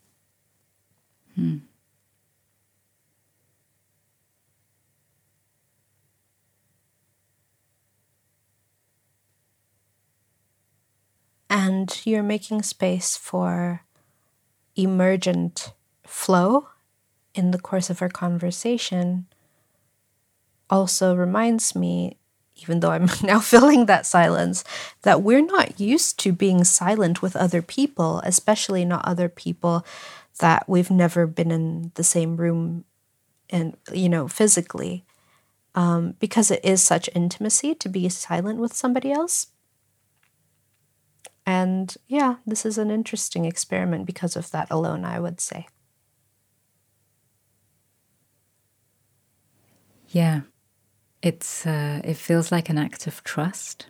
Hmm. 1.34 1.56
And 11.50 12.00
you're 12.04 12.22
making 12.22 12.62
space 12.62 13.16
for 13.16 13.82
emergent 14.76 15.72
flow 16.06 16.68
in 17.34 17.50
the 17.50 17.58
course 17.58 17.90
of 17.90 18.00
our 18.00 18.08
conversation 18.08 19.26
also 20.70 21.14
reminds 21.14 21.74
me, 21.74 22.16
even 22.56 22.80
though 22.80 22.90
I'm 22.90 23.08
now 23.22 23.40
filling 23.40 23.86
that 23.86 24.06
silence, 24.06 24.64
that 25.02 25.22
we're 25.22 25.44
not 25.44 25.80
used 25.80 26.18
to 26.20 26.32
being 26.32 26.64
silent 26.64 27.22
with 27.22 27.36
other 27.36 27.62
people, 27.62 28.20
especially 28.24 28.84
not 28.84 29.04
other 29.06 29.28
people 29.28 29.84
that 30.40 30.68
we've 30.68 30.90
never 30.90 31.26
been 31.26 31.50
in 31.50 31.92
the 31.94 32.04
same 32.04 32.36
room 32.36 32.84
and, 33.50 33.76
you 33.92 34.08
know, 34.08 34.28
physically. 34.28 35.04
Um, 35.76 36.14
because 36.20 36.52
it 36.52 36.64
is 36.64 36.82
such 36.82 37.10
intimacy 37.16 37.74
to 37.74 37.88
be 37.88 38.08
silent 38.08 38.60
with 38.60 38.72
somebody 38.72 39.10
else. 39.10 39.48
And 41.44 41.94
yeah, 42.06 42.36
this 42.46 42.64
is 42.64 42.78
an 42.78 42.90
interesting 42.90 43.44
experiment 43.44 44.06
because 44.06 44.36
of 44.36 44.50
that 44.52 44.68
alone, 44.70 45.04
I 45.04 45.18
would 45.18 45.40
say. 45.40 45.66
Yeah. 50.14 50.42
It's 51.22 51.66
uh, 51.66 52.00
it 52.04 52.16
feels 52.16 52.52
like 52.52 52.70
an 52.70 52.78
act 52.78 53.06
of 53.06 53.24
trust. 53.24 53.88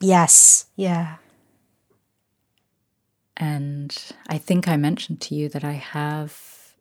Yes. 0.00 0.66
Yeah. 0.76 1.16
And 3.36 3.96
I 4.28 4.36
think 4.36 4.68
I 4.68 4.76
mentioned 4.76 5.20
to 5.22 5.34
you 5.34 5.48
that 5.48 5.64
I 5.64 5.72
have 5.72 6.74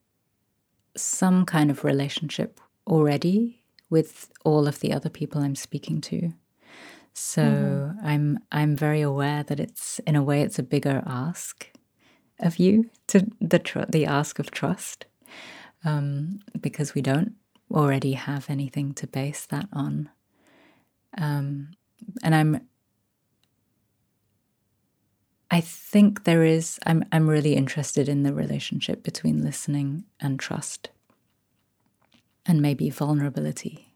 some 0.98 1.46
kind 1.46 1.72
of 1.72 1.84
relationship 1.84 2.60
already 2.86 3.62
with 3.90 4.30
all 4.44 4.68
of 4.68 4.82
the 4.82 4.92
other 4.92 5.10
people 5.10 5.42
I'm 5.42 5.56
speaking 5.56 6.02
to. 6.02 6.34
So 7.13 7.42
mm-hmm. 7.42 8.06
I'm 8.06 8.40
I'm 8.52 8.76
very 8.76 9.02
aware 9.02 9.44
that 9.44 9.60
it's 9.60 10.00
in 10.00 10.18
a 10.18 10.24
way 10.24 10.42
it's 10.42 10.60
a 10.60 10.63
bigger 10.63 11.02
ask 11.06 11.72
of 12.40 12.58
you 12.60 12.90
to 13.08 13.26
the 13.40 13.60
tr- 13.60 13.90
the 13.90 14.06
ask 14.06 14.38
of 14.38 14.52
trust 14.52 15.06
um, 15.86 16.40
because 16.60 16.94
we 16.94 17.02
don't 17.02 17.34
already 17.72 18.14
have 18.14 18.50
anything 18.50 18.94
to 18.96 19.08
base 19.08 19.46
that 19.48 19.68
on. 19.74 20.10
Um, 21.18 21.72
and 22.24 22.36
I'm 22.36 22.68
I 25.50 25.62
think 25.62 26.26
there 26.26 26.44
is 26.44 26.80
I'm 26.86 27.06
I'm 27.12 27.28
really 27.28 27.56
interested 27.56 28.10
in 28.10 28.24
the 28.24 28.34
relationship 28.34 29.04
between 29.04 29.44
listening 29.44 30.04
and 30.20 30.40
trust 30.40 30.90
and 32.46 32.62
maybe 32.62 32.90
vulnerability. 32.90 33.94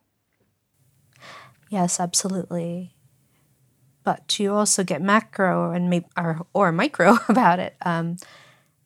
Yes, 1.69 1.99
absolutely. 1.99 2.95
But 4.03 4.39
you 4.39 4.53
also 4.53 4.83
get 4.83 5.01
macro 5.01 5.71
and 5.71 5.89
maybe 5.89 6.07
or, 6.17 6.45
or 6.53 6.71
micro 6.71 7.17
about 7.29 7.59
it. 7.59 7.75
Um, 7.81 8.17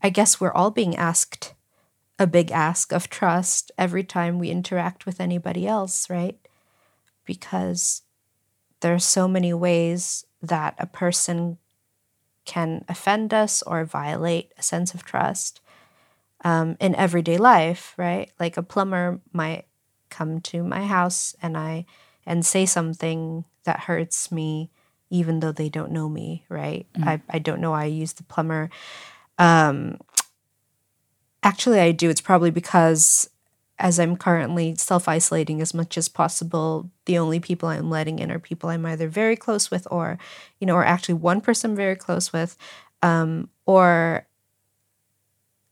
I 0.02 0.10
guess 0.10 0.40
we're 0.40 0.52
all 0.52 0.72
being 0.72 0.96
asked 0.96 1.54
a 2.18 2.28
big 2.28 2.52
ask 2.52 2.92
of 2.92 3.10
trust 3.10 3.72
every 3.78 4.04
time 4.04 4.40
we 4.40 4.50
interact 4.50 5.06
with 5.06 5.20
anybody 5.20 5.68
else, 5.68 6.10
right? 6.10 6.38
Because 7.26 8.04
there 8.80 8.94
are 8.94 9.00
so 9.00 9.28
many 9.28 9.54
ways 9.54 10.26
that 10.42 10.76
a 10.78 10.86
person 10.86 11.58
can 12.46 12.86
offend 12.88 13.34
us 13.34 13.62
or 13.64 13.84
violate 13.84 14.52
a 14.58 14.64
sense 14.64 14.94
of 14.94 15.04
trust 15.04 15.60
um, 16.44 16.78
in 16.80 16.96
everyday 16.96 17.38
life, 17.38 17.94
right? 17.98 18.32
Like 18.40 18.56
a 18.56 18.64
plumber 18.64 19.20
might 19.34 19.66
come 20.10 20.40
to 20.42 20.64
my 20.64 20.86
house 20.86 21.36
and 21.42 21.58
I 21.58 21.86
and 22.26 22.46
say 22.46 22.66
something 22.66 23.46
that 23.66 23.82
hurts 23.82 24.32
me, 24.32 24.70
even 25.10 25.40
though 25.40 25.52
they 25.52 25.70
don't 25.70 25.92
know 25.92 26.08
me, 26.08 26.46
right? 26.50 26.88
Mm. 26.98 27.08
I, 27.08 27.22
I 27.30 27.40
don't 27.40 27.62
know 27.62 27.72
why 27.72 27.84
I 27.84 27.86
use 27.86 28.14
the 28.14 28.24
plumber 28.24 28.70
um, 29.38 29.98
Actually, 31.46 31.80
I 31.80 31.92
do. 31.92 32.10
It's 32.10 32.22
probably 32.22 32.50
because 32.50 33.30
as 33.78 34.00
I'm 34.00 34.18
currently 34.18 34.74
self 34.76 35.08
isolating 35.08 35.62
as 35.62 35.76
much 35.76 35.96
as 35.96 36.10
possible, 36.10 36.90
the 37.06 37.20
only 37.20 37.40
people 37.40 37.70
I'm 37.70 37.90
letting 37.92 38.18
in 38.18 38.32
are 38.32 38.40
people 38.40 38.70
I'm 38.70 38.86
either 38.86 39.08
very 39.08 39.36
close 39.36 39.70
with 39.70 39.88
or, 39.92 40.18
you 40.60 40.66
know, 40.66 40.74
or 40.76 40.84
actually 40.84 41.16
one 41.16 41.42
person 41.42 41.72
I'm 41.72 41.78
very 41.78 41.96
close 41.96 42.34
with, 42.34 42.58
um, 43.04 43.48
or 43.68 44.26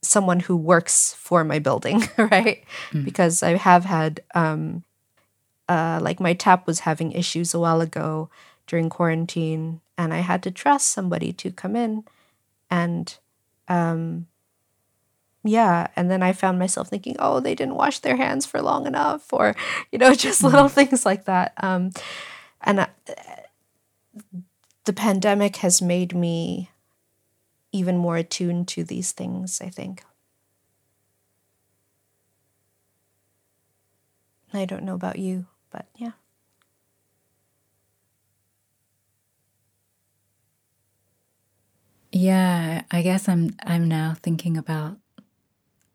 someone 0.03 0.41
who 0.41 0.55
works 0.55 1.15
for 1.15 1.43
my 1.43 1.57
building, 1.57 2.03
right? 2.17 2.63
Mm. 2.91 3.03
Because 3.05 3.41
I 3.41 3.55
have 3.57 3.85
had, 3.85 4.21
um, 4.35 4.83
uh, 5.69 5.99
like, 6.03 6.19
my 6.19 6.33
tap 6.33 6.67
was 6.67 6.81
having 6.81 7.13
issues 7.13 7.53
a 7.53 7.59
while 7.59 7.81
ago 7.81 8.29
during 8.67 8.89
quarantine, 8.89 9.81
and 9.97 10.13
I 10.13 10.19
had 10.19 10.43
to 10.43 10.51
trust 10.51 10.89
somebody 10.89 11.33
to 11.33 11.51
come 11.51 11.75
in 11.75 12.03
and, 12.69 13.17
um, 13.69 14.27
yeah 15.43 15.87
and 15.95 16.09
then 16.09 16.23
i 16.23 16.31
found 16.31 16.57
myself 16.57 16.89
thinking 16.89 17.15
oh 17.19 17.39
they 17.39 17.55
didn't 17.55 17.75
wash 17.75 17.99
their 17.99 18.15
hands 18.15 18.45
for 18.45 18.61
long 18.61 18.87
enough 18.87 19.31
or 19.33 19.55
you 19.91 19.99
know 19.99 20.13
just 20.15 20.41
mm-hmm. 20.41 20.53
little 20.53 20.69
things 20.69 21.05
like 21.05 21.25
that 21.25 21.53
um, 21.57 21.91
and 22.61 22.79
uh, 22.79 22.87
the 24.85 24.93
pandemic 24.93 25.57
has 25.57 25.81
made 25.81 26.15
me 26.15 26.69
even 27.71 27.97
more 27.97 28.17
attuned 28.17 28.67
to 28.67 28.83
these 28.83 29.11
things 29.11 29.61
i 29.61 29.69
think 29.69 30.03
i 34.53 34.65
don't 34.65 34.83
know 34.83 34.95
about 34.95 35.19
you 35.19 35.45
but 35.71 35.87
yeah 35.97 36.11
yeah 42.11 42.83
i 42.91 43.01
guess 43.01 43.27
i'm 43.27 43.49
i'm 43.65 43.87
now 43.87 44.13
thinking 44.21 44.55
about 44.55 44.97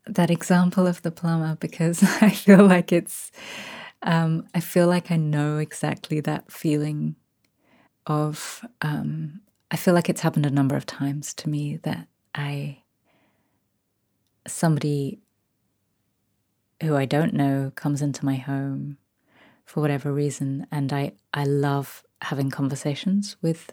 that 0.09 0.31
example 0.31 0.87
of 0.87 1.03
the 1.03 1.11
plumber 1.11 1.57
because 1.61 2.03
I 2.23 2.31
feel 2.31 2.65
like 2.67 2.93
it's, 2.93 3.31
um, 4.03 4.47
I 4.55 4.61
feel 4.61 4.87
like 4.87 5.11
I 5.11 5.17
know 5.17 5.59
exactly 5.59 6.21
that 6.21 6.51
feeling 6.51 7.17
of, 8.07 8.65
um, 8.83 9.41
I 9.71 9.77
feel 9.77 9.95
like 9.95 10.09
it's 10.09 10.23
happened 10.23 10.47
a 10.47 10.51
number 10.51 10.77
of 10.77 10.87
times 10.87 11.35
to 11.35 11.49
me 11.49 11.77
that 11.83 12.09
I, 12.35 12.83
somebody 14.47 15.21
who 16.83 16.97
I 16.97 17.05
don't 17.05 17.35
know 17.35 17.73
comes 17.75 18.01
into 18.01 18.25
my 18.25 18.37
home 18.37 18.99
for 19.65 19.81
whatever 19.81 20.13
reason, 20.13 20.67
and 20.71 20.93
I, 20.93 21.13
I 21.35 21.45
love 21.45 22.03
having 22.23 22.51
conversations 22.51 23.37
with 23.43 23.73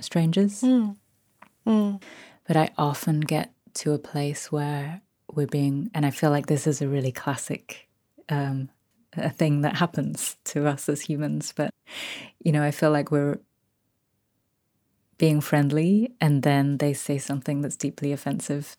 strangers. 0.00 0.62
Mm. 0.62 0.96
Mm. 1.66 2.02
But 2.46 2.56
I 2.56 2.70
often 2.78 3.20
get 3.20 3.52
to 3.74 3.92
a 3.92 3.98
place 3.98 4.50
where 4.50 5.02
we're 5.36 5.46
being, 5.46 5.90
and 5.94 6.04
I 6.06 6.10
feel 6.10 6.30
like 6.30 6.46
this 6.46 6.66
is 6.66 6.80
a 6.82 6.88
really 6.88 7.12
classic 7.12 7.88
um, 8.28 8.70
a 9.16 9.30
thing 9.30 9.60
that 9.60 9.76
happens 9.76 10.36
to 10.44 10.66
us 10.66 10.88
as 10.88 11.02
humans. 11.02 11.52
But 11.54 11.70
you 12.44 12.52
know, 12.52 12.62
I 12.62 12.70
feel 12.70 12.90
like 12.90 13.10
we're 13.10 13.38
being 15.18 15.40
friendly, 15.40 16.12
and 16.20 16.42
then 16.42 16.78
they 16.78 16.92
say 16.92 17.18
something 17.18 17.60
that's 17.60 17.76
deeply 17.76 18.12
offensive 18.12 18.76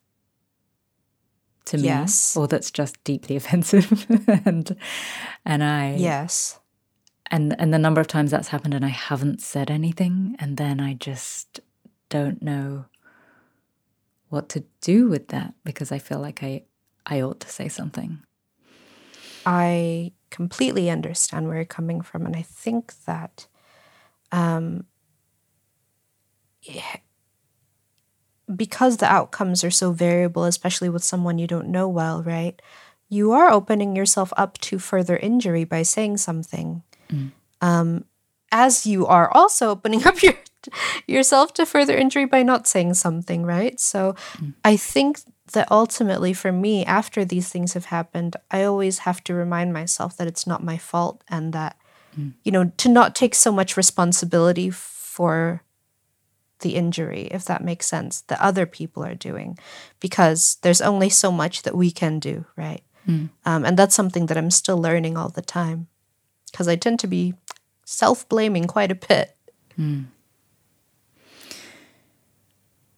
to 1.65 1.77
me 1.77 1.83
Yes. 1.83 2.35
or 2.37 2.47
that's 2.47 2.69
just 2.71 3.03
deeply 3.03 3.35
offensive 3.41 4.05
and 4.45 4.75
and 5.45 5.63
I 5.63 5.95
Yes. 5.95 6.59
and 7.31 7.55
and 7.59 7.73
the 7.73 7.79
number 7.79 7.99
of 8.01 8.07
times 8.07 8.29
that's 8.31 8.49
happened 8.49 8.73
and 8.75 8.85
I 8.85 8.89
haven't 8.89 9.41
said 9.41 9.71
anything 9.71 10.35
and 10.37 10.57
then 10.57 10.79
I 10.79 10.93
just 10.93 11.59
don't 12.09 12.41
know 12.43 12.85
what 14.29 14.49
to 14.49 14.63
do 14.81 15.07
with 15.07 15.29
that 15.29 15.53
because 15.63 15.91
I 15.91 15.99
feel 15.99 16.19
like 16.19 16.43
I 16.43 16.63
I 17.05 17.21
ought 17.21 17.39
to 17.41 17.49
say 17.49 17.67
something. 17.67 18.19
I 19.45 20.13
completely 20.31 20.89
understand 20.89 21.47
where 21.47 21.57
you're 21.57 21.65
coming 21.65 22.01
from, 22.01 22.25
and 22.25 22.35
I 22.35 22.41
think 22.41 22.93
that 23.05 23.47
um, 24.31 24.85
yeah, 26.61 26.97
because 28.53 28.97
the 28.97 29.05
outcomes 29.05 29.63
are 29.63 29.71
so 29.71 29.91
variable, 29.91 30.43
especially 30.45 30.89
with 30.89 31.03
someone 31.03 31.37
you 31.37 31.47
don't 31.47 31.69
know 31.69 31.87
well, 31.87 32.23
right? 32.23 32.59
You 33.09 33.31
are 33.33 33.51
opening 33.51 33.95
yourself 33.95 34.33
up 34.35 34.57
to 34.59 34.79
further 34.79 35.15
injury 35.17 35.63
by 35.63 35.83
saying 35.83 36.17
something, 36.17 36.83
um, 37.61 38.05
as 38.51 38.85
you 38.85 39.05
are 39.05 39.31
also 39.31 39.69
opening 39.69 40.05
up 40.07 40.21
your 40.23 40.33
yourself 41.07 41.53
to 41.55 41.65
further 41.65 41.95
injury 41.95 42.25
by 42.25 42.43
not 42.43 42.67
saying 42.67 42.93
something, 42.95 43.43
right? 43.43 43.79
So, 43.79 44.15
mm. 44.37 44.53
I 44.63 44.77
think 44.77 45.19
that 45.53 45.71
ultimately 45.71 46.33
for 46.33 46.51
me 46.51 46.85
after 46.85 47.23
these 47.23 47.49
things 47.49 47.73
have 47.73 47.85
happened 47.85 48.35
i 48.51 48.63
always 48.63 48.99
have 48.99 49.23
to 49.23 49.33
remind 49.33 49.71
myself 49.73 50.17
that 50.17 50.27
it's 50.27 50.47
not 50.47 50.63
my 50.63 50.77
fault 50.77 51.23
and 51.27 51.53
that 51.53 51.77
mm. 52.17 52.33
you 52.43 52.51
know 52.51 52.71
to 52.77 52.89
not 52.89 53.15
take 53.15 53.35
so 53.35 53.51
much 53.51 53.77
responsibility 53.77 54.69
for 54.69 55.61
the 56.59 56.75
injury 56.75 57.27
if 57.31 57.45
that 57.45 57.63
makes 57.63 57.85
sense 57.85 58.21
that 58.21 58.41
other 58.41 58.65
people 58.65 59.03
are 59.03 59.15
doing 59.15 59.57
because 59.99 60.57
there's 60.61 60.81
only 60.81 61.09
so 61.09 61.31
much 61.31 61.61
that 61.63 61.75
we 61.75 61.91
can 61.91 62.19
do 62.19 62.45
right? 62.55 62.81
Mm. 63.07 63.29
Um, 63.45 63.65
and 63.65 63.77
that's 63.77 63.93
something 63.93 64.25
that 64.27 64.37
i'm 64.37 64.49
still 64.49 64.81
learning 64.81 65.15
all 65.15 65.29
the 65.29 65.43
time 65.43 65.87
because 66.51 66.67
i 66.67 66.75
tend 66.75 66.99
to 67.01 67.07
be 67.07 67.35
self-blaming 67.85 68.65
quite 68.65 68.91
a 68.91 68.95
bit 68.95 69.37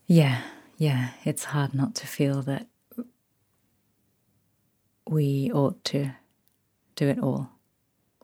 Yeah, 0.08 0.41
yeah, 0.78 1.12
it's 1.26 1.46
hard 1.46 1.74
not 1.74 1.96
to 1.96 2.08
feel 2.08 2.41
that 2.43 2.67
we 5.10 5.52
ought 5.54 5.84
to 5.86 6.12
do 6.96 7.08
it 7.08 7.20
all, 7.20 7.50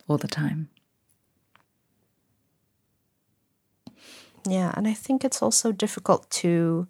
all 0.08 0.18
the 0.18 0.28
time. 0.28 0.70
Yeah, 4.48 4.74
and 4.76 4.88
I 4.88 4.94
think 4.94 5.24
it's 5.24 5.42
also 5.42 5.72
difficult 5.72 6.30
to. 6.42 6.88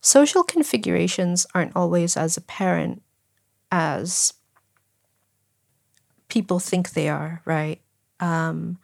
Social 0.00 0.42
configurations 0.42 1.46
aren't 1.54 1.76
always 1.76 2.16
as 2.16 2.36
apparent 2.36 3.02
as 3.70 4.34
people 6.28 6.58
think 6.58 6.90
they 6.90 7.08
are, 7.08 7.40
right? 7.44 7.80
Um, 8.20 8.78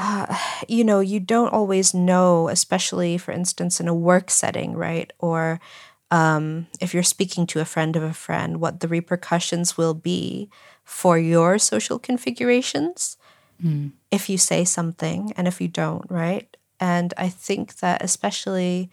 uh, 0.00 0.34
you 0.68 0.82
know, 0.82 1.00
you 1.00 1.20
don't 1.20 1.52
always 1.52 1.94
know, 1.94 2.48
especially 2.48 3.18
for 3.18 3.32
instance 3.32 3.80
in 3.80 3.86
a 3.86 3.94
work 3.94 4.30
setting, 4.30 4.72
right? 4.74 5.12
Or 5.20 5.60
um, 6.10 6.66
if 6.80 6.92
you're 6.92 7.04
speaking 7.04 7.46
to 7.48 7.60
a 7.60 7.64
friend 7.64 7.94
of 7.94 8.02
a 8.02 8.12
friend, 8.12 8.60
what 8.60 8.80
the 8.80 8.88
repercussions 8.88 9.76
will 9.76 9.94
be 9.94 10.50
for 10.82 11.18
your 11.18 11.58
social 11.58 11.98
configurations 12.00 13.16
if 14.10 14.28
you 14.28 14.38
say 14.38 14.64
something 14.64 15.32
and 15.36 15.46
if 15.46 15.60
you 15.60 15.68
don't, 15.68 16.10
right? 16.10 16.56
And 16.80 17.14
I 17.16 17.28
think 17.28 17.76
that 17.76 18.02
especially 18.02 18.90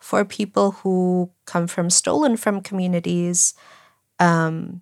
for 0.00 0.24
people 0.24 0.72
who 0.82 1.30
come 1.44 1.66
from 1.66 1.90
stolen 1.90 2.36
from 2.36 2.62
communities 2.62 3.54
um, 4.18 4.80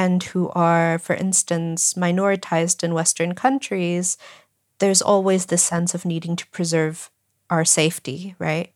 and 0.00 0.22
who 0.22 0.48
are, 0.54 0.98
for 0.98 1.14
instance, 1.14 1.92
minoritized 1.92 2.82
in 2.82 2.94
Western 2.94 3.34
countries, 3.34 4.16
there's 4.78 5.02
always 5.02 5.46
this 5.46 5.62
sense 5.62 5.94
of 5.94 6.06
needing 6.06 6.36
to 6.36 6.46
preserve 6.46 7.10
our 7.50 7.66
safety, 7.66 8.34
right? 8.38 8.72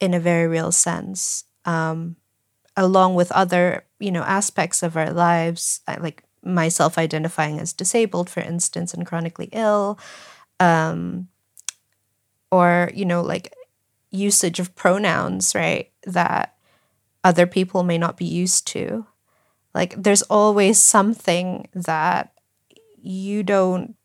In 0.00 0.12
a 0.12 0.20
very 0.20 0.46
real 0.46 0.70
sense. 0.70 1.44
Um, 1.64 2.16
along 2.76 3.14
with 3.14 3.32
other, 3.32 3.86
you 3.98 4.12
know, 4.12 4.22
aspects 4.24 4.82
of 4.82 4.98
our 4.98 5.10
lives, 5.10 5.80
like 5.88 6.22
myself 6.42 6.98
identifying 6.98 7.58
as 7.58 7.72
disabled, 7.72 8.28
for 8.28 8.40
instance, 8.40 8.92
and 8.92 9.06
chronically 9.06 9.48
ill, 9.52 9.98
um, 10.60 11.28
or 12.50 12.90
you 12.92 13.06
know, 13.06 13.22
like 13.22 13.54
usage 14.10 14.60
of 14.60 14.74
pronouns, 14.74 15.54
right? 15.54 15.90
That 16.04 16.54
other 17.22 17.46
people 17.46 17.82
may 17.82 17.96
not 17.96 18.18
be 18.18 18.26
used 18.26 18.66
to. 18.76 19.06
Like, 19.74 19.94
there's 20.00 20.22
always 20.22 20.80
something 20.80 21.68
that 21.74 22.32
you 23.00 23.42
don't 23.42 23.96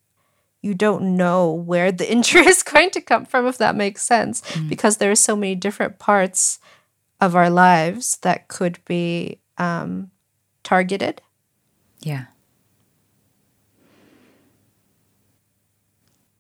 you 0.62 0.74
don't 0.74 1.16
know 1.16 1.54
where 1.54 1.90
the 1.92 2.12
injury 2.12 2.46
is 2.46 2.64
going 2.64 2.90
to 2.92 3.00
come 3.02 3.26
from 3.26 3.48
if 3.48 3.58
that 3.60 3.76
makes 3.76 4.02
sense 4.06 4.42
because 4.68 4.98
there 4.98 5.10
are 5.10 5.16
so 5.16 5.36
many 5.36 5.56
different 5.56 6.00
parts 6.00 6.60
of 7.22 7.34
our 7.36 7.50
lives 7.50 8.18
that 8.24 8.50
could 8.50 8.80
be 8.86 9.40
um, 9.58 10.12
targeted 10.64 11.22
Yeah. 12.02 12.26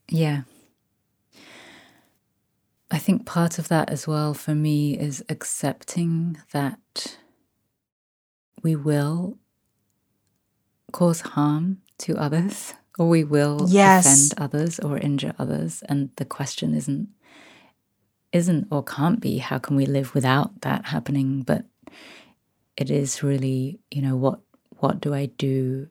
Yeah. 0.10 0.42
I 2.92 2.98
think 2.98 3.26
part 3.26 3.60
of 3.60 3.68
that 3.68 3.90
as 3.90 4.08
well 4.08 4.34
for 4.34 4.56
me 4.56 4.98
is 4.98 5.24
accepting 5.30 6.38
that 6.52 7.18
we 8.64 8.76
will 8.76 9.38
cause 10.94 11.22
harm 11.22 11.80
to 12.00 12.18
others 12.18 12.76
or 13.00 13.10
we 13.10 13.24
will 13.24 13.72
Yes. 13.72 14.06
offend 14.06 14.36
others 14.38 14.80
or 14.80 14.98
injure 15.00 15.36
others 15.40 15.84
and 15.90 16.12
the 16.18 16.26
question 16.26 16.76
isn't 16.76 17.10
isn't 18.34 18.68
or 18.72 18.84
can't 18.84 19.22
be 19.22 19.40
how 19.40 19.60
can 19.60 19.76
we 19.78 19.86
live 19.86 20.16
without 20.16 20.62
that 20.62 20.88
happening 20.88 21.44
but 21.44 21.66
it 22.78 22.92
is 22.92 23.24
really 23.24 23.80
you 23.92 24.02
know 24.02 24.16
what 24.18 24.42
what 24.80 25.02
do 25.02 25.14
i 25.14 25.28
do 25.28 25.88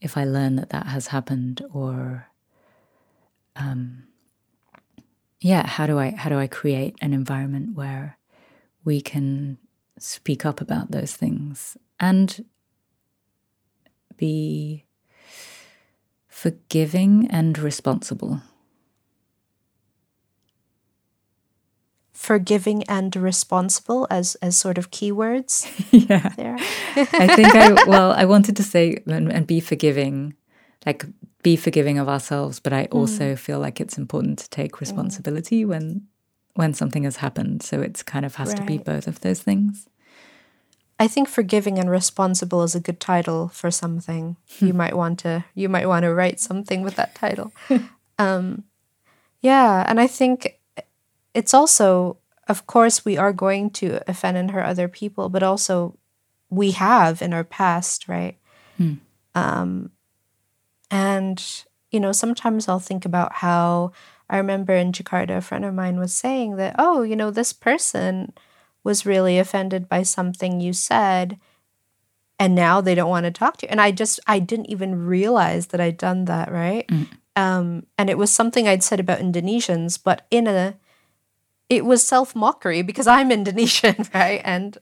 if 0.00 0.16
i 0.16 0.24
learn 0.24 0.56
that 0.56 0.70
that 0.70 0.86
has 0.86 1.08
happened 1.08 1.62
or 1.72 2.26
um 3.56 4.04
yeah 5.40 5.66
how 5.66 5.86
do 5.86 5.98
i 5.98 6.10
how 6.12 6.30
do 6.30 6.38
i 6.38 6.46
create 6.48 6.96
an 7.02 7.12
environment 7.14 7.76
where 7.76 8.18
we 8.84 9.00
can 9.00 9.58
speak 10.02 10.44
up 10.44 10.60
about 10.60 10.90
those 10.90 11.14
things 11.14 11.76
and 12.00 12.44
be 14.16 14.84
forgiving 16.28 17.28
and 17.30 17.58
responsible. 17.58 18.42
Forgiving 22.12 22.84
and 22.84 23.14
responsible 23.16 24.06
as 24.10 24.36
as 24.36 24.56
sort 24.56 24.78
of 24.78 24.90
keywords? 24.90 25.66
Yeah. 26.08 26.28
There. 26.36 26.56
I 26.96 27.34
think 27.36 27.54
I 27.54 27.72
well, 27.86 28.12
I 28.12 28.24
wanted 28.24 28.56
to 28.56 28.62
say 28.62 29.02
and, 29.06 29.32
and 29.32 29.46
be 29.46 29.60
forgiving, 29.60 30.34
like 30.86 31.04
be 31.42 31.56
forgiving 31.56 31.98
of 31.98 32.08
ourselves, 32.08 32.60
but 32.60 32.72
I 32.72 32.84
hmm. 32.84 32.96
also 32.96 33.36
feel 33.36 33.58
like 33.58 33.80
it's 33.80 33.98
important 33.98 34.38
to 34.40 34.50
take 34.50 34.80
responsibility 34.80 35.64
when 35.64 36.06
when 36.54 36.74
something 36.74 37.04
has 37.04 37.16
happened. 37.16 37.62
So 37.62 37.80
it's 37.80 38.02
kind 38.02 38.24
of 38.24 38.36
has 38.36 38.54
to 38.54 38.62
be 38.62 38.78
both 38.78 39.06
of 39.06 39.20
those 39.20 39.42
things. 39.42 39.88
I 41.02 41.08
think 41.08 41.28
forgiving 41.28 41.80
and 41.80 41.90
responsible 41.90 42.62
is 42.62 42.76
a 42.76 42.80
good 42.80 43.00
title 43.00 43.48
for 43.48 43.72
something. 43.72 44.36
You 44.60 44.72
might 44.72 44.96
want 44.96 45.18
to 45.20 45.44
you 45.52 45.68
might 45.68 45.88
want 45.88 46.04
to 46.04 46.14
write 46.14 46.38
something 46.38 46.82
with 46.82 46.94
that 46.94 47.16
title. 47.16 47.52
um, 48.20 48.62
yeah, 49.40 49.84
and 49.88 49.98
I 49.98 50.06
think 50.06 50.60
it's 51.34 51.54
also, 51.54 52.18
of 52.46 52.68
course, 52.68 53.04
we 53.04 53.18
are 53.18 53.32
going 53.32 53.70
to 53.70 54.08
offend 54.08 54.36
and 54.36 54.52
hurt 54.52 54.64
other 54.64 54.86
people, 54.86 55.28
but 55.28 55.42
also 55.42 55.98
we 56.50 56.70
have 56.70 57.20
in 57.20 57.32
our 57.32 57.42
past, 57.42 58.06
right? 58.06 58.38
Um, 59.34 59.90
and 60.88 61.64
you 61.90 61.98
know, 61.98 62.12
sometimes 62.12 62.68
I'll 62.68 62.78
think 62.78 63.04
about 63.04 63.32
how 63.32 63.90
I 64.30 64.36
remember 64.36 64.74
in 64.74 64.92
Jakarta, 64.92 65.38
a 65.38 65.40
friend 65.40 65.64
of 65.64 65.74
mine 65.74 65.98
was 65.98 66.14
saying 66.14 66.54
that, 66.58 66.76
oh, 66.78 67.02
you 67.02 67.16
know, 67.16 67.32
this 67.32 67.52
person 67.52 68.34
was 68.84 69.06
really 69.06 69.38
offended 69.38 69.88
by 69.88 70.02
something 70.02 70.60
you 70.60 70.72
said 70.72 71.38
and 72.38 72.56
now 72.56 72.80
they 72.80 72.96
don't 72.96 73.08
want 73.10 73.24
to 73.24 73.30
talk 73.30 73.56
to 73.58 73.66
you. 73.66 73.70
And 73.70 73.80
i 73.80 73.90
just 73.92 74.18
i 74.26 74.38
didn't 74.38 74.66
even 74.66 75.06
realize 75.06 75.68
that 75.68 75.80
i'd 75.80 75.96
done 75.96 76.24
that 76.26 76.50
right? 76.50 76.90
Um, 77.36 77.86
and 77.96 78.10
it 78.10 78.18
was 78.18 78.32
something 78.32 78.66
i'd 78.66 78.82
said 78.82 79.00
about 79.00 79.20
indonesians 79.20 79.98
but 80.02 80.26
in 80.30 80.46
a 80.46 80.76
it 81.68 81.84
was 81.84 82.06
self-mockery 82.06 82.82
because 82.82 83.06
i'm 83.06 83.30
indonesian 83.38 83.96
right? 84.14 84.40
And 84.44 84.78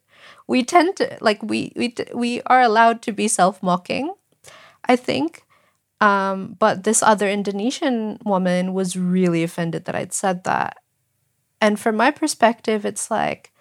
we 0.46 0.64
tend 0.64 0.96
to 0.96 1.18
like 1.20 1.42
we 1.42 1.72
we, 1.76 1.94
we 2.14 2.42
are 2.46 2.62
allowed 2.62 3.02
to 3.02 3.12
be 3.12 3.28
self-mocking 3.28 4.14
i 4.84 4.96
think. 4.96 5.44
Um, 6.02 6.56
but 6.58 6.84
this 6.84 7.02
other 7.02 7.28
indonesian 7.28 8.18
woman 8.24 8.72
was 8.72 8.96
really 8.96 9.42
offended 9.42 9.84
that 9.84 9.94
i'd 9.94 10.14
said 10.14 10.44
that. 10.44 10.78
And 11.60 11.78
from 11.78 11.96
my 11.96 12.10
perspective 12.10 12.86
it's 12.86 13.10
like 13.10 13.52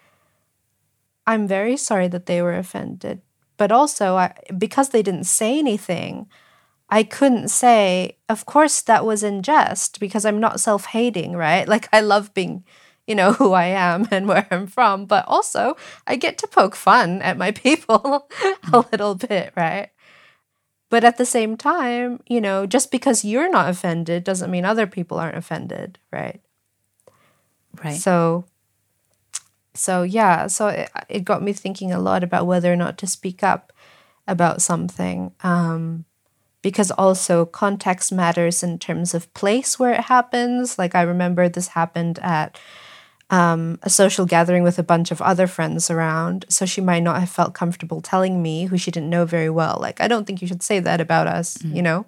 I'm 1.26 1.46
very 1.46 1.76
sorry 1.76 2.08
that 2.08 2.26
they 2.26 2.42
were 2.42 2.54
offended. 2.54 3.22
But 3.56 3.72
also, 3.72 4.16
I, 4.16 4.34
because 4.56 4.88
they 4.88 5.02
didn't 5.02 5.24
say 5.24 5.58
anything, 5.58 6.28
I 6.88 7.02
couldn't 7.02 7.48
say, 7.48 8.16
of 8.28 8.46
course, 8.46 8.80
that 8.82 9.04
was 9.04 9.22
in 9.22 9.42
jest 9.42 10.00
because 10.00 10.24
I'm 10.24 10.40
not 10.40 10.60
self 10.60 10.86
hating, 10.86 11.36
right? 11.36 11.68
Like, 11.68 11.88
I 11.92 12.00
love 12.00 12.34
being, 12.34 12.64
you 13.06 13.14
know, 13.14 13.32
who 13.38 13.52
I 13.52 13.66
am 13.66 14.08
and 14.10 14.26
where 14.26 14.46
I'm 14.50 14.66
from. 14.66 15.06
But 15.06 15.24
also, 15.28 15.76
I 16.06 16.16
get 16.16 16.38
to 16.38 16.48
poke 16.48 16.74
fun 16.74 17.22
at 17.22 17.38
my 17.38 17.50
people 17.66 18.26
a 18.42 18.66
mm. 18.66 18.90
little 18.92 19.14
bit, 19.14 19.52
right? 19.56 19.90
But 20.88 21.04
at 21.04 21.18
the 21.18 21.26
same 21.26 21.56
time, 21.56 22.20
you 22.26 22.40
know, 22.40 22.66
just 22.66 22.90
because 22.90 23.24
you're 23.24 23.50
not 23.50 23.70
offended 23.70 24.24
doesn't 24.24 24.50
mean 24.50 24.64
other 24.64 24.88
people 24.88 25.18
aren't 25.20 25.36
offended, 25.36 26.00
right? 26.10 26.40
Right. 27.84 27.94
So, 27.94 28.44
so 29.74 30.02
yeah, 30.02 30.46
so 30.46 30.68
it, 30.68 30.90
it 31.08 31.24
got 31.24 31.42
me 31.42 31.52
thinking 31.52 31.92
a 31.92 32.00
lot 32.00 32.24
about 32.24 32.46
whether 32.46 32.72
or 32.72 32.76
not 32.76 32.98
to 32.98 33.06
speak 33.06 33.42
up 33.42 33.72
about 34.26 34.62
something. 34.62 35.32
Um, 35.42 36.04
because 36.62 36.90
also 36.90 37.46
context 37.46 38.12
matters 38.12 38.62
in 38.62 38.78
terms 38.78 39.14
of 39.14 39.32
place 39.34 39.78
where 39.78 39.94
it 39.94 40.02
happens. 40.02 40.78
Like 40.78 40.94
I 40.94 41.02
remember 41.02 41.48
this 41.48 41.68
happened 41.68 42.18
at 42.20 42.58
um, 43.30 43.78
a 43.82 43.88
social 43.88 44.26
gathering 44.26 44.62
with 44.62 44.78
a 44.78 44.82
bunch 44.82 45.10
of 45.10 45.22
other 45.22 45.46
friends 45.46 45.90
around. 45.90 46.44
So 46.48 46.66
she 46.66 46.80
might 46.80 47.02
not 47.02 47.20
have 47.20 47.30
felt 47.30 47.54
comfortable 47.54 48.00
telling 48.00 48.42
me, 48.42 48.66
who 48.66 48.76
she 48.76 48.90
didn't 48.90 49.08
know 49.08 49.24
very 49.24 49.48
well, 49.48 49.78
like, 49.80 50.00
I 50.00 50.08
don't 50.08 50.26
think 50.26 50.42
you 50.42 50.48
should 50.48 50.62
say 50.62 50.80
that 50.80 51.00
about 51.00 51.26
us, 51.26 51.56
mm. 51.58 51.76
you 51.76 51.82
know? 51.82 52.06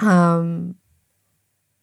Um, 0.00 0.76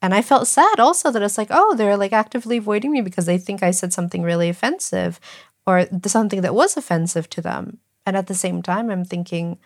and 0.06 0.14
I 0.14 0.22
felt 0.22 0.48
sad 0.48 0.80
also 0.80 1.10
that 1.10 1.24
it's 1.24 1.36
like, 1.36 1.48
oh, 1.50 1.74
they're 1.74 1.98
like 1.98 2.14
actively 2.14 2.58
avoiding 2.58 2.92
me 2.92 3.02
because 3.02 3.26
they 3.26 3.40
think 3.40 3.64
I 3.64 3.72
said 3.72 3.92
something 3.92 4.22
really 4.22 4.50
offensive 4.50 5.20
or 5.66 5.88
something 6.06 6.42
that 6.42 6.54
was 6.54 6.78
offensive 6.78 7.28
to 7.32 7.42
them. 7.42 7.80
And 8.06 8.16
at 8.16 8.28
the 8.28 8.36
same 8.36 8.62
time, 8.62 8.92
I'm 8.92 9.04
thinking, 9.04 9.58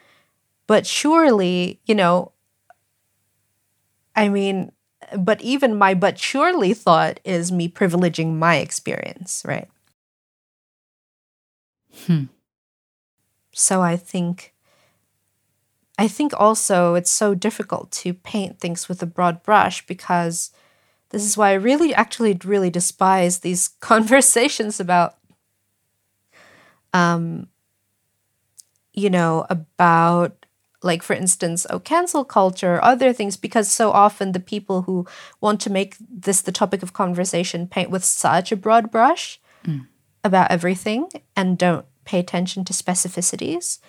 but 0.66 0.88
surely, 0.88 1.82
you 1.86 1.94
know, 1.94 2.32
I 4.16 4.30
mean, 4.30 4.72
but 5.20 5.42
even 5.42 5.76
my 5.76 5.94
but 5.94 6.18
surely 6.18 6.74
thought 6.74 7.20
is 7.26 7.52
me 7.52 7.68
privileging 7.68 8.36
my 8.36 8.56
experience, 8.60 9.44
right? 9.46 9.68
Hmm. 12.06 12.32
So 13.52 13.82
I 13.82 13.98
think 13.98 14.54
I 16.00 16.08
think 16.08 16.32
also 16.40 16.96
it's 16.96 17.12
so 17.12 17.36
difficult 17.36 17.92
to 17.92 18.14
paint 18.14 18.58
things 18.58 18.88
with 18.88 19.04
a 19.04 19.06
broad 19.06 19.44
brush 19.44 19.86
because 19.86 20.52
this 21.10 21.26
is 21.26 21.36
why 21.36 21.50
I 21.50 21.56
really 21.56 21.94
actually 21.94 22.40
really 22.46 22.70
despise 22.70 23.40
these 23.40 23.68
conversations 23.82 24.80
about 24.80 25.18
um 26.94 27.50
you 28.94 29.10
know 29.10 29.46
about 29.50 30.46
like 30.82 31.04
for 31.04 31.14
instance 31.14 31.68
oh 31.70 31.80
cancel 31.80 32.24
culture 32.24 32.80
other 32.82 33.12
things 33.12 33.36
because 33.36 33.70
so 33.70 33.92
often 33.92 34.32
the 34.32 34.40
people 34.40 34.84
who 34.84 35.06
want 35.42 35.60
to 35.62 35.70
make 35.70 35.98
this 36.00 36.42
the 36.42 36.54
topic 36.54 36.82
of 36.82 36.94
conversation 36.94 37.68
paint 37.68 37.90
with 37.90 38.06
such 38.06 38.54
a 38.54 38.56
broad 38.56 38.90
brush 38.90 39.40
mm. 39.66 39.86
about 40.24 40.50
everything 40.50 41.10
and 41.36 41.58
don't 41.58 41.86
pay 42.06 42.20
attention 42.20 42.64
to 42.64 42.72
specificities 42.72 43.80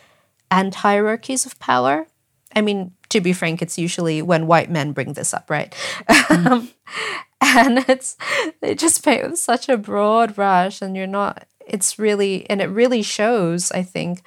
and 0.50 0.74
hierarchies 0.74 1.46
of 1.46 1.58
power. 1.58 2.06
I 2.54 2.60
mean 2.60 2.92
to 3.10 3.20
be 3.20 3.32
frank 3.32 3.60
it's 3.60 3.78
usually 3.78 4.22
when 4.22 4.46
white 4.46 4.70
men 4.70 4.92
bring 4.92 5.14
this 5.14 5.34
up 5.34 5.50
right? 5.50 5.74
Mm. 6.08 6.68
and 7.40 7.78
it's 7.88 8.16
they 8.60 8.74
just 8.74 9.04
paint 9.04 9.30
with 9.30 9.38
such 9.38 9.68
a 9.68 9.76
broad 9.76 10.34
brush 10.34 10.82
and 10.82 10.96
you're 10.96 11.06
not 11.06 11.46
it's 11.66 11.98
really 11.98 12.48
and 12.50 12.60
it 12.60 12.66
really 12.66 13.02
shows 13.02 13.72
i 13.72 13.82
think 13.82 14.22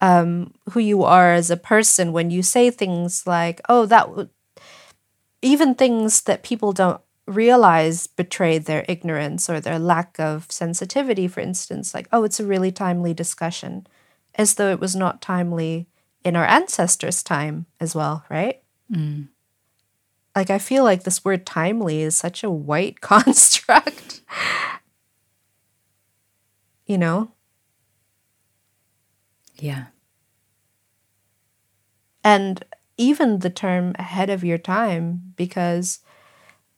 um, 0.00 0.52
who 0.70 0.80
you 0.80 1.02
are 1.04 1.32
as 1.32 1.50
a 1.50 1.56
person 1.56 2.12
when 2.12 2.30
you 2.30 2.42
say 2.42 2.70
things 2.70 3.26
like, 3.26 3.60
oh, 3.68 3.86
that 3.86 4.06
w-, 4.06 4.28
even 5.42 5.74
things 5.74 6.22
that 6.22 6.42
people 6.42 6.72
don't 6.72 7.00
realize 7.26 8.06
betray 8.06 8.58
their 8.58 8.84
ignorance 8.88 9.48
or 9.48 9.60
their 9.60 9.78
lack 9.78 10.18
of 10.18 10.46
sensitivity, 10.50 11.28
for 11.28 11.40
instance, 11.40 11.94
like, 11.94 12.08
oh, 12.12 12.24
it's 12.24 12.40
a 12.40 12.46
really 12.46 12.72
timely 12.72 13.14
discussion, 13.14 13.86
as 14.40 14.54
though 14.54 14.70
it 14.70 14.80
was 14.80 14.96
not 14.96 15.20
timely 15.20 15.86
in 16.24 16.34
our 16.34 16.46
ancestors' 16.46 17.22
time 17.22 17.66
as 17.78 17.94
well, 17.94 18.24
right? 18.30 18.62
Mm. 18.90 19.28
Like, 20.34 20.48
I 20.48 20.56
feel 20.56 20.82
like 20.82 21.02
this 21.02 21.22
word 21.22 21.44
timely 21.44 22.00
is 22.00 22.16
such 22.16 22.42
a 22.42 22.48
white 22.50 23.00
construct. 23.02 24.22
you 26.86 26.96
know? 26.96 27.32
Yeah. 29.56 29.88
And 32.24 32.64
even 32.96 33.40
the 33.40 33.50
term 33.50 33.92
ahead 33.98 34.30
of 34.30 34.42
your 34.42 34.56
time, 34.56 35.34
because 35.36 36.00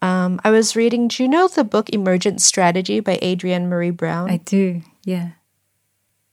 um, 0.01 0.41
I 0.43 0.51
was 0.51 0.75
reading, 0.75 1.07
do 1.07 1.23
you 1.23 1.29
know 1.29 1.47
the 1.47 1.63
book 1.63 1.91
Emergent 1.91 2.43
Strategy 2.43 2.99
by 2.99 3.21
Adrienne 3.23 3.71
Maree 3.71 3.97
Brown? 3.97 4.29
I 4.29 4.39
do, 4.39 4.83
yeah. 5.05 5.31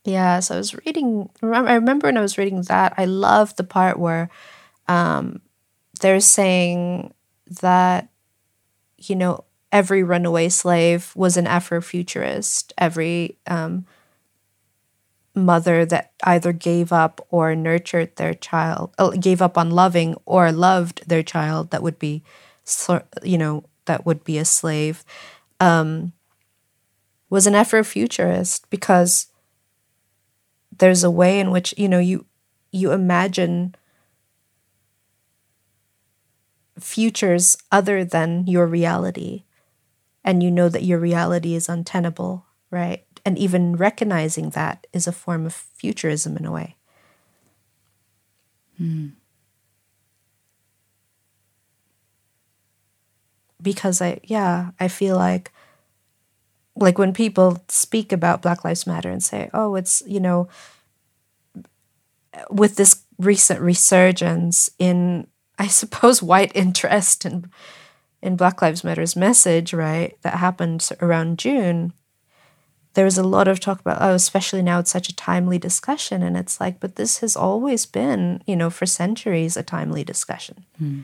Yeah, 0.10 0.40
so 0.40 0.56
I 0.56 0.58
was 0.58 0.74
reading, 0.86 1.30
I 1.44 1.76
remember 1.76 2.08
when 2.08 2.18
I 2.18 2.22
was 2.22 2.38
reading 2.38 2.62
that, 2.64 2.94
I 2.98 3.06
loved 3.06 3.58
the 3.58 3.64
part 3.64 4.00
where 4.00 4.30
um, 4.88 5.42
they're 6.02 6.20
saying 6.22 7.14
that, 7.62 8.10
you 8.98 9.16
know, 9.16 9.46
every 9.72 10.04
runaway 10.04 10.50
slave 10.50 11.14
was 11.16 11.38
an 11.38 11.46
Afrofuturist. 11.46 12.74
Every 12.78 13.38
um, 13.48 13.86
mother 15.36 15.86
that 15.86 16.12
either 16.24 16.52
gave 16.52 16.92
up 16.92 17.26
or 17.30 17.56
nurtured 17.56 18.16
their 18.16 18.34
child, 18.34 18.94
uh, 18.98 19.12
gave 19.12 19.42
up 19.42 19.58
on 19.58 19.70
loving 19.72 20.16
or 20.26 20.52
loved 20.52 21.08
their 21.08 21.24
child 21.24 21.72
that 21.72 21.84
would 21.84 22.00
be, 22.00 22.24
you 23.24 23.38
know, 23.38 23.64
that 23.86 24.06
would 24.06 24.24
be 24.24 24.38
a 24.38 24.46
slave, 24.46 25.04
um, 25.60 26.14
was 27.30 27.48
an 27.48 27.54
Afrofuturist 27.54 28.64
because 28.70 29.28
there's 30.80 31.04
a 31.04 31.12
way 31.12 31.40
in 31.40 31.52
which 31.52 31.74
you 31.78 31.88
know 31.88 32.00
you 32.00 32.26
you 32.72 32.92
imagine 32.92 33.76
futures 36.80 37.58
other 37.72 38.06
than 38.06 38.48
your 38.48 38.66
reality 38.66 39.44
and 40.24 40.44
you 40.44 40.52
know 40.52 40.70
that 40.70 40.84
your 40.84 41.00
reality 41.00 41.56
is 41.56 41.70
untenable 41.70 42.46
right 42.72 43.06
and 43.26 43.38
even 43.38 43.76
recognizing 43.76 44.52
that 44.52 44.88
is 44.94 45.08
a 45.08 45.12
form 45.12 45.46
of 45.46 45.54
futurism 45.54 46.38
in 46.38 46.46
a 46.46 46.52
way. 46.52 46.76
Mm. 48.80 49.14
Because 53.62 54.02
I, 54.02 54.20
yeah, 54.24 54.72
I 54.80 54.88
feel 54.88 55.16
like, 55.18 55.52
like 56.80 56.98
when 56.98 57.14
people 57.14 57.64
speak 57.68 58.12
about 58.12 58.42
Black 58.42 58.64
Lives 58.64 58.88
Matter 58.88 59.10
and 59.10 59.24
say, 59.24 59.50
oh, 59.54 59.76
it's, 59.76 60.02
you 60.06 60.20
know, 60.20 60.48
with 62.50 62.76
this 62.76 63.04
recent 63.18 63.60
resurgence 63.62 64.70
in, 64.80 65.28
I 65.58 65.68
suppose, 65.68 66.24
white 66.24 66.52
interest 66.56 67.26
in, 67.26 67.50
in 68.22 68.36
Black 68.36 68.62
Lives 68.62 68.84
Matter's 68.84 69.16
message, 69.16 69.74
right, 69.74 70.18
that 70.22 70.36
happened 70.36 70.90
around 71.02 71.40
June 71.40 71.94
there 72.94 73.06
was 73.06 73.18
a 73.18 73.24
lot 73.24 73.48
of 73.48 73.60
talk 73.60 73.80
about 73.80 74.02
oh 74.02 74.14
especially 74.14 74.62
now 74.62 74.80
it's 74.80 74.92
such 74.92 75.10
a 75.10 75.16
timely 75.16 75.58
discussion 75.58 76.24
and 76.24 76.36
it's 76.36 76.60
like 76.60 76.80
but 76.80 76.96
this 76.96 77.20
has 77.20 77.36
always 77.36 77.86
been 77.86 78.42
you 78.46 78.56
know 78.56 78.70
for 78.70 78.86
centuries 78.86 79.56
a 79.56 79.64
timely 79.64 80.04
discussion 80.04 80.66
hmm. 80.78 81.02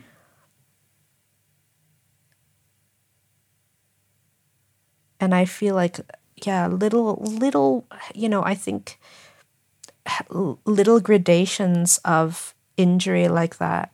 And 5.20 5.34
i 5.34 5.44
feel 5.44 5.74
like 5.74 6.00
yeah 6.44 6.66
little 6.66 7.16
little 7.16 7.86
you 8.14 8.28
know 8.28 8.42
i 8.44 8.54
think 8.54 8.98
little 10.64 11.00
gradations 11.00 11.98
of 12.04 12.54
injury 12.76 13.28
like 13.28 13.58
that 13.58 13.92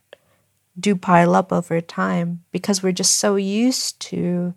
do 0.79 0.97
pile 0.97 1.35
up 1.35 1.53
over 1.53 1.81
time 1.81 2.43
because 2.51 2.83
we're 2.83 2.93
just 2.93 3.17
so 3.17 3.37
used 3.37 4.01
to 4.01 4.55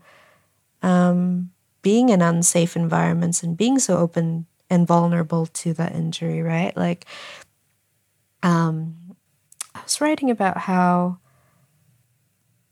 um, 0.81 1.51
being 1.81 2.09
in 2.09 2.21
unsafe 2.21 2.75
environments 2.75 3.43
and 3.43 3.57
being 3.57 3.79
so 3.79 3.97
open 3.97 4.45
and 4.69 4.87
vulnerable 4.87 5.45
to 5.47 5.73
that 5.73 5.93
injury, 5.93 6.41
right? 6.41 6.75
Like, 6.75 7.05
um, 8.43 9.15
I 9.73 9.81
was 9.83 9.99
writing 10.01 10.31
about 10.31 10.57
how 10.57 11.19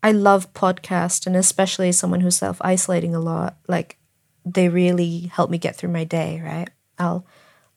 I 0.04 0.12
love 0.12 0.52
podcast 0.52 1.26
and 1.26 1.34
especially 1.34 1.90
someone 1.90 2.20
who's 2.20 2.36
self 2.36 2.58
isolating 2.60 3.14
a 3.14 3.20
lot. 3.20 3.56
Like, 3.66 3.96
they 4.44 4.68
really 4.68 5.30
help 5.32 5.48
me 5.50 5.56
get 5.56 5.74
through 5.76 5.90
my 5.92 6.04
day, 6.04 6.42
right? 6.44 6.68
I'll 6.98 7.26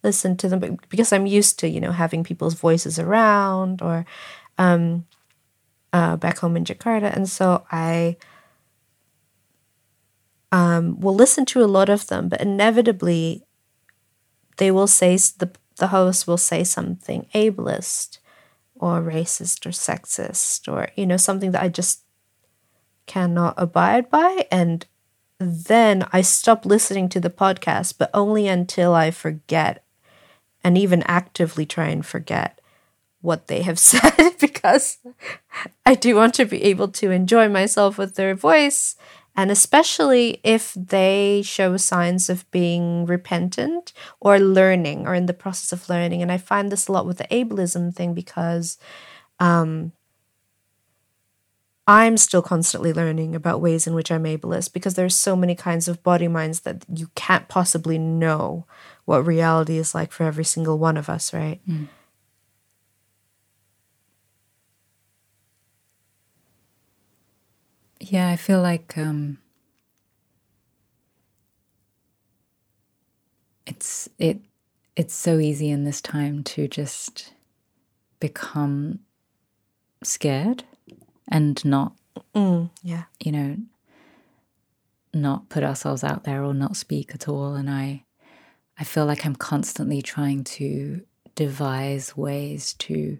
listen 0.03 0.35
to 0.37 0.49
them 0.49 0.77
because 0.89 1.13
I'm 1.13 1.25
used 1.25 1.57
to, 1.59 1.69
you 1.69 1.79
know, 1.79 1.93
having 1.93 2.25
people's 2.25 2.53
voices 2.55 2.99
around 2.99 3.81
or 3.81 4.05
um, 4.57 5.05
uh, 5.93 6.17
back 6.17 6.39
home 6.39 6.57
in 6.57 6.65
Jakarta. 6.65 7.15
And 7.15 7.29
so 7.29 7.65
I 7.71 8.17
um, 10.51 10.99
will 10.99 11.15
listen 11.15 11.45
to 11.45 11.63
a 11.63 11.71
lot 11.71 11.87
of 11.89 12.07
them, 12.07 12.27
but 12.27 12.41
inevitably 12.41 13.43
they 14.57 14.71
will 14.71 14.87
say 14.87 15.15
the 15.15 15.51
the 15.77 15.87
host 15.87 16.27
will 16.27 16.37
say 16.37 16.63
something 16.63 17.27
ableist 17.35 18.17
or 18.75 19.01
racist 19.01 19.65
or 19.65 19.69
sexist 19.69 20.71
or 20.71 20.89
you 20.95 21.05
know 21.05 21.17
something 21.17 21.51
that 21.51 21.61
I 21.61 21.69
just 21.69 22.03
cannot 23.07 23.55
abide 23.57 24.09
by 24.09 24.45
and 24.51 24.85
then 25.39 26.05
I 26.11 26.21
stop 26.21 26.65
listening 26.65 27.09
to 27.09 27.19
the 27.19 27.29
podcast 27.29 27.95
but 27.97 28.09
only 28.13 28.47
until 28.47 28.93
I 28.93 29.11
forget 29.11 29.83
and 30.63 30.77
even 30.77 31.03
actively 31.03 31.65
try 31.65 31.87
and 31.87 32.05
forget 32.05 32.59
what 33.21 33.47
they 33.47 33.61
have 33.63 33.79
said 33.91 34.35
because 34.39 34.99
I 35.85 35.95
do 35.95 36.15
want 36.15 36.33
to 36.35 36.45
be 36.45 36.63
able 36.63 36.89
to 36.89 37.11
enjoy 37.11 37.49
myself 37.49 37.97
with 37.97 38.15
their 38.15 38.35
voice 38.35 38.95
and 39.37 39.51
especially 39.51 40.39
if 40.43 40.73
they 40.73 41.43
show 41.45 41.77
signs 41.77 42.27
of 42.27 42.49
being 42.49 43.05
repentant 43.05 43.93
or 44.19 44.39
learning 44.39 45.05
or 45.05 45.13
in 45.13 45.27
the 45.27 45.33
process 45.33 45.71
of 45.71 45.87
learning. 45.89 46.23
And 46.23 46.31
I 46.31 46.39
find 46.39 46.71
this 46.71 46.87
a 46.87 46.91
lot 46.91 47.05
with 47.05 47.19
the 47.19 47.25
ableism 47.25 47.93
thing 47.93 48.15
because 48.15 48.79
um, 49.39 49.91
I'm 51.87 52.17
still 52.17 52.41
constantly 52.41 52.91
learning 52.91 53.33
about 53.33 53.61
ways 53.61 53.87
in 53.87 53.93
which 53.93 54.11
I'm 54.11 54.25
ableist 54.25 54.73
because 54.73 54.95
there's 54.95 55.15
so 55.15 55.37
many 55.37 55.55
kinds 55.55 55.87
of 55.87 56.03
body 56.03 56.27
minds 56.27 56.61
that 56.61 56.83
you 56.93 57.09
can't 57.15 57.47
possibly 57.47 57.97
know 57.97 58.65
what 59.05 59.25
reality 59.25 59.77
is 59.77 59.95
like 59.95 60.11
for 60.11 60.25
every 60.25 60.43
single 60.43 60.77
one 60.77 60.97
of 60.97 61.09
us, 61.09 61.33
right? 61.33 61.61
Mm. 61.67 61.87
Yeah, 68.01 68.29
I 68.29 68.35
feel 68.35 68.61
like 68.61 68.97
um, 68.97 69.39
it's 73.65 74.09
it 74.19 74.39
it's 74.95 75.13
so 75.13 75.39
easy 75.39 75.69
in 75.69 75.83
this 75.83 76.01
time 76.01 76.43
to 76.43 76.67
just 76.67 77.33
become 78.19 78.99
scared 80.03 80.63
and 81.27 81.63
not 81.65 81.93
mm, 82.35 82.69
yeah. 82.83 83.03
you 83.23 83.31
know 83.31 83.57
not 85.13 85.49
put 85.49 85.63
ourselves 85.63 86.03
out 86.03 86.25
there 86.25 86.43
or 86.43 86.53
not 86.53 86.75
speak 86.75 87.13
at 87.13 87.27
all. 87.27 87.55
And 87.55 87.69
i 87.69 88.03
i 88.77 88.83
feel 88.83 89.05
like 89.05 89.25
i'm 89.25 89.35
constantly 89.35 90.01
trying 90.01 90.43
to 90.43 91.01
devise 91.35 92.15
ways 92.15 92.73
to 92.73 93.17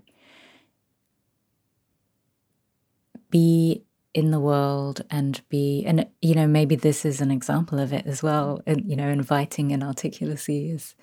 be 3.30 3.84
in 4.14 4.32
the 4.32 4.40
world 4.40 5.02
and 5.12 5.42
be 5.50 5.84
and 5.86 6.08
you 6.22 6.34
know 6.34 6.48
maybe 6.48 6.76
this 6.76 7.06
is 7.06 7.22
an 7.22 7.30
example 7.32 7.80
of 7.80 7.94
it 7.94 8.06
as 8.08 8.24
well. 8.24 8.62
And 8.66 8.90
you 8.90 8.96
know 8.96 9.10
inviting 9.10 9.72
an 9.72 9.82
articulacy 9.82 10.74
is 10.74 10.96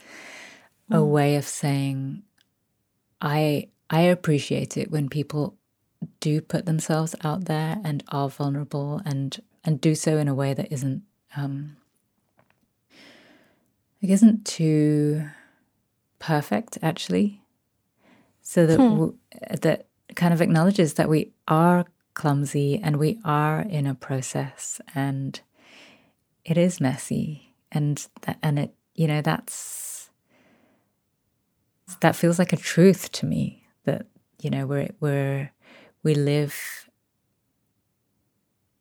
mm. 0.90 0.96
a 0.96 1.04
way 1.04 1.36
of 1.36 1.44
saying 1.44 2.22
i 3.20 3.68
i 3.90 4.00
appreciate 4.00 4.76
it 4.76 4.90
when 4.90 5.08
people 5.08 5.56
do 6.20 6.40
put 6.40 6.66
themselves 6.66 7.14
out 7.22 7.46
there 7.46 7.78
and 7.84 8.02
are 8.08 8.28
vulnerable 8.28 9.00
and 9.04 9.40
and 9.64 9.80
do 9.80 9.94
so 9.94 10.18
in 10.18 10.28
a 10.28 10.34
way 10.34 10.54
that 10.54 10.72
isn't 10.72 11.02
um 11.36 11.76
it 14.00 14.10
isn't 14.10 14.44
too 14.44 15.24
perfect 16.18 16.78
actually 16.82 17.42
so 18.42 18.66
that 18.66 18.76
hmm. 18.76 18.90
w- 18.90 19.18
that 19.60 19.86
kind 20.14 20.34
of 20.34 20.40
acknowledges 20.40 20.94
that 20.94 21.08
we 21.08 21.32
are 21.48 21.84
clumsy 22.14 22.78
and 22.82 22.96
we 22.96 23.18
are 23.24 23.60
in 23.62 23.86
a 23.86 23.94
process 23.94 24.80
and 24.94 25.40
it 26.44 26.56
is 26.56 26.80
messy 26.80 27.54
and 27.72 28.06
that, 28.22 28.38
and 28.42 28.58
it 28.58 28.74
you 28.94 29.06
know 29.06 29.20
that's 29.20 30.10
that 32.00 32.16
feels 32.16 32.38
like 32.38 32.52
a 32.52 32.56
truth 32.56 33.10
to 33.12 33.26
me 33.26 33.66
that 33.84 34.06
you 34.40 34.50
know 34.50 34.66
we're 34.66 34.90
we're 35.00 35.50
we 36.04 36.14
live 36.14 36.88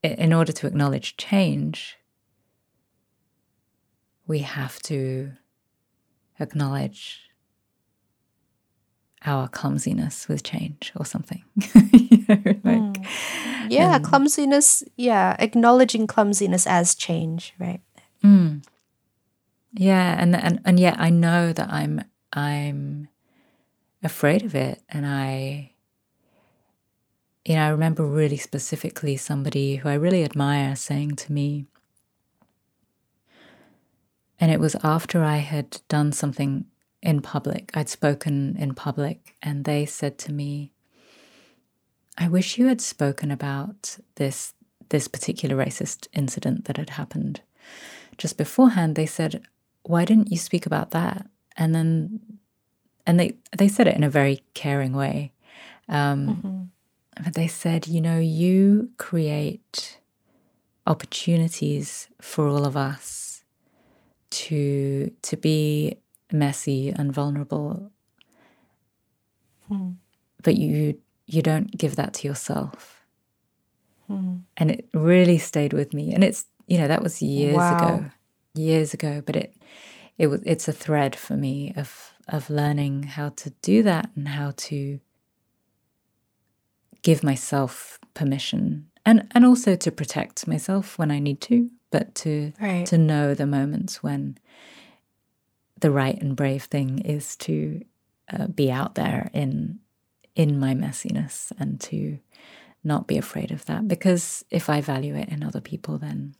in 0.04 0.32
order 0.34 0.52
to 0.52 0.68
acknowledge 0.68 1.18
change 1.18 1.98
we 4.28 4.40
have 4.40 4.80
to 4.84 5.34
acknowledge 6.40 7.22
our 9.26 9.48
clumsiness 9.48 10.28
with 10.28 10.44
change 10.44 10.92
or 10.96 11.06
something. 11.06 11.44
you 11.94 12.26
know, 12.28 12.42
like, 12.64 12.64
mm. 12.64 13.08
Yeah, 13.70 13.96
and, 13.96 14.04
clumsiness. 14.04 14.84
Yeah, 14.98 15.36
acknowledging 15.40 16.08
clumsiness 16.08 16.68
as 16.68 16.96
change, 16.96 17.54
right? 17.58 17.82
Mm. 18.24 18.66
Yeah, 19.74 20.16
and 20.20 20.36
and 20.36 20.60
and 20.66 20.80
yet 20.80 21.00
I 21.00 21.10
know 21.10 21.54
that 21.54 21.72
I'm 21.72 22.04
I'm 22.34 23.08
afraid 24.04 24.44
of 24.44 24.56
it, 24.56 24.82
and 24.90 25.06
I. 25.06 25.73
You 27.46 27.56
know, 27.56 27.66
I 27.66 27.70
remember 27.70 28.06
really 28.06 28.38
specifically 28.38 29.18
somebody 29.18 29.78
who 29.78 29.90
I 29.90 29.96
really 29.96 30.24
admire 30.24 30.76
saying 30.76 31.16
to 31.18 31.34
me, 31.34 31.66
and 34.40 34.52
it 34.52 34.60
was 34.60 34.76
after 34.84 35.24
I 35.24 35.38
had 35.38 35.82
done 35.90 36.12
something 36.12 36.66
in 37.02 37.22
public. 37.22 37.72
I'd 37.74 37.90
spoken 37.90 38.56
in 38.58 38.74
public, 38.74 39.36
and 39.42 39.66
they 39.66 39.86
said 39.86 40.18
to 40.20 40.32
me, 40.32 40.72
I 42.18 42.28
wish 42.28 42.58
you 42.58 42.68
had 42.68 42.82
spoken 42.82 43.32
about 43.32 43.98
this 44.16 44.54
this 44.90 45.08
particular 45.08 45.56
racist 45.56 46.08
incident 46.14 46.66
that 46.66 46.78
had 46.78 46.92
happened. 46.92 47.42
Just 48.18 48.38
beforehand, 48.38 48.96
they 48.96 49.06
said, 49.06 49.42
Why 49.84 50.06
didn't 50.06 50.32
you 50.32 50.38
speak 50.38 50.66
about 50.66 50.92
that? 50.92 51.28
And 51.58 51.74
then 51.74 52.20
and 53.06 53.20
they 53.20 53.36
they 53.58 53.68
said 53.68 53.88
it 53.88 53.98
in 53.98 54.04
a 54.04 54.10
very 54.10 54.44
caring 54.54 54.94
way. 54.94 55.34
Um, 55.90 56.28
mm-hmm. 56.28 56.64
But 57.22 57.34
they 57.34 57.48
said, 57.48 57.88
you 57.88 58.02
know, 58.02 58.20
you 58.20 58.90
create 58.98 60.00
opportunities 60.86 62.10
for 62.22 62.48
all 62.48 62.66
of 62.66 62.76
us 62.76 63.44
to 64.32 65.12
to 65.22 65.38
be 65.38 65.98
messy 66.32 66.90
and 66.90 67.14
vulnerable. 67.14 67.92
Hmm. 69.68 69.92
But 70.42 70.56
you 70.58 71.00
you 71.28 71.42
don't 71.42 71.78
give 71.78 71.96
that 71.96 72.14
to 72.16 72.28
yourself. 72.28 73.06
Hmm. 74.08 74.38
And 74.58 74.72
it 74.72 74.88
really 74.94 75.38
stayed 75.38 75.74
with 75.74 75.94
me. 75.94 76.14
And 76.14 76.24
it's 76.24 76.46
you 76.68 76.78
know, 76.78 76.88
that 76.88 77.04
was 77.04 77.22
years 77.22 77.56
wow. 77.56 77.78
ago. 77.78 78.06
Years 78.56 78.94
ago. 78.94 79.22
But 79.26 79.36
it 79.36 79.54
it 80.18 80.28
was 80.28 80.42
it's 80.46 80.68
a 80.68 80.74
thread 80.74 81.16
for 81.16 81.36
me 81.36 81.74
of 81.76 82.14
of 82.28 82.50
learning 82.50 83.04
how 83.04 83.30
to 83.30 83.50
do 83.62 83.84
that 83.84 84.10
and 84.16 84.28
how 84.28 84.54
to 84.56 85.00
give 87.04 87.24
myself 87.24 88.00
permission 88.14 88.88
and 89.06 89.28
and 89.32 89.46
also 89.46 89.76
to 89.76 89.92
protect 89.92 90.48
myself 90.48 90.98
when 90.98 91.12
I 91.12 91.20
need 91.20 91.42
to, 91.42 91.70
but 91.92 92.16
to 92.16 92.54
right. 92.60 92.86
to 92.88 92.98
know 92.98 93.34
the 93.34 93.46
moments 93.46 94.02
when 94.02 94.38
the 95.80 95.92
right 95.92 96.20
and 96.22 96.36
brave 96.36 96.64
thing 96.64 97.00
is 97.00 97.36
to 97.36 97.84
uh, 98.32 98.48
be 98.48 98.72
out 98.72 98.96
there 98.96 99.30
in 99.34 99.80
in 100.36 100.60
my 100.60 100.74
messiness 100.74 101.52
and 101.60 101.80
to 101.82 102.18
not 102.84 103.08
be 103.08 103.18
afraid 103.18 103.52
of 103.52 103.66
that 103.66 103.88
because 103.88 104.44
if 104.50 104.70
I 104.70 104.82
value 104.82 105.16
it 105.16 105.30
in 105.30 105.44
other 105.44 105.62
people, 105.62 105.98
then 105.98 106.36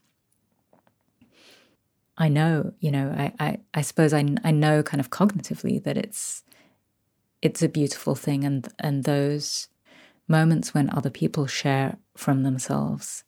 I 2.18 2.28
know, 2.28 2.74
you 2.80 2.92
know, 2.92 3.10
I, 3.18 3.34
I, 3.40 3.58
I 3.74 3.82
suppose 3.82 4.14
I, 4.14 4.36
I 4.44 4.52
know 4.52 4.84
kind 4.84 5.02
of 5.02 5.10
cognitively 5.10 5.84
that 5.84 5.98
it's 5.98 6.44
it's 7.42 7.62
a 7.62 7.68
beautiful 7.68 8.16
thing 8.16 8.46
and 8.46 8.68
and 8.80 9.04
those 9.04 9.68
moments 10.28 10.74
when 10.74 10.90
other 10.90 11.10
people 11.10 11.48
share 11.48 11.98
from 12.16 12.44
themselves 12.44 13.24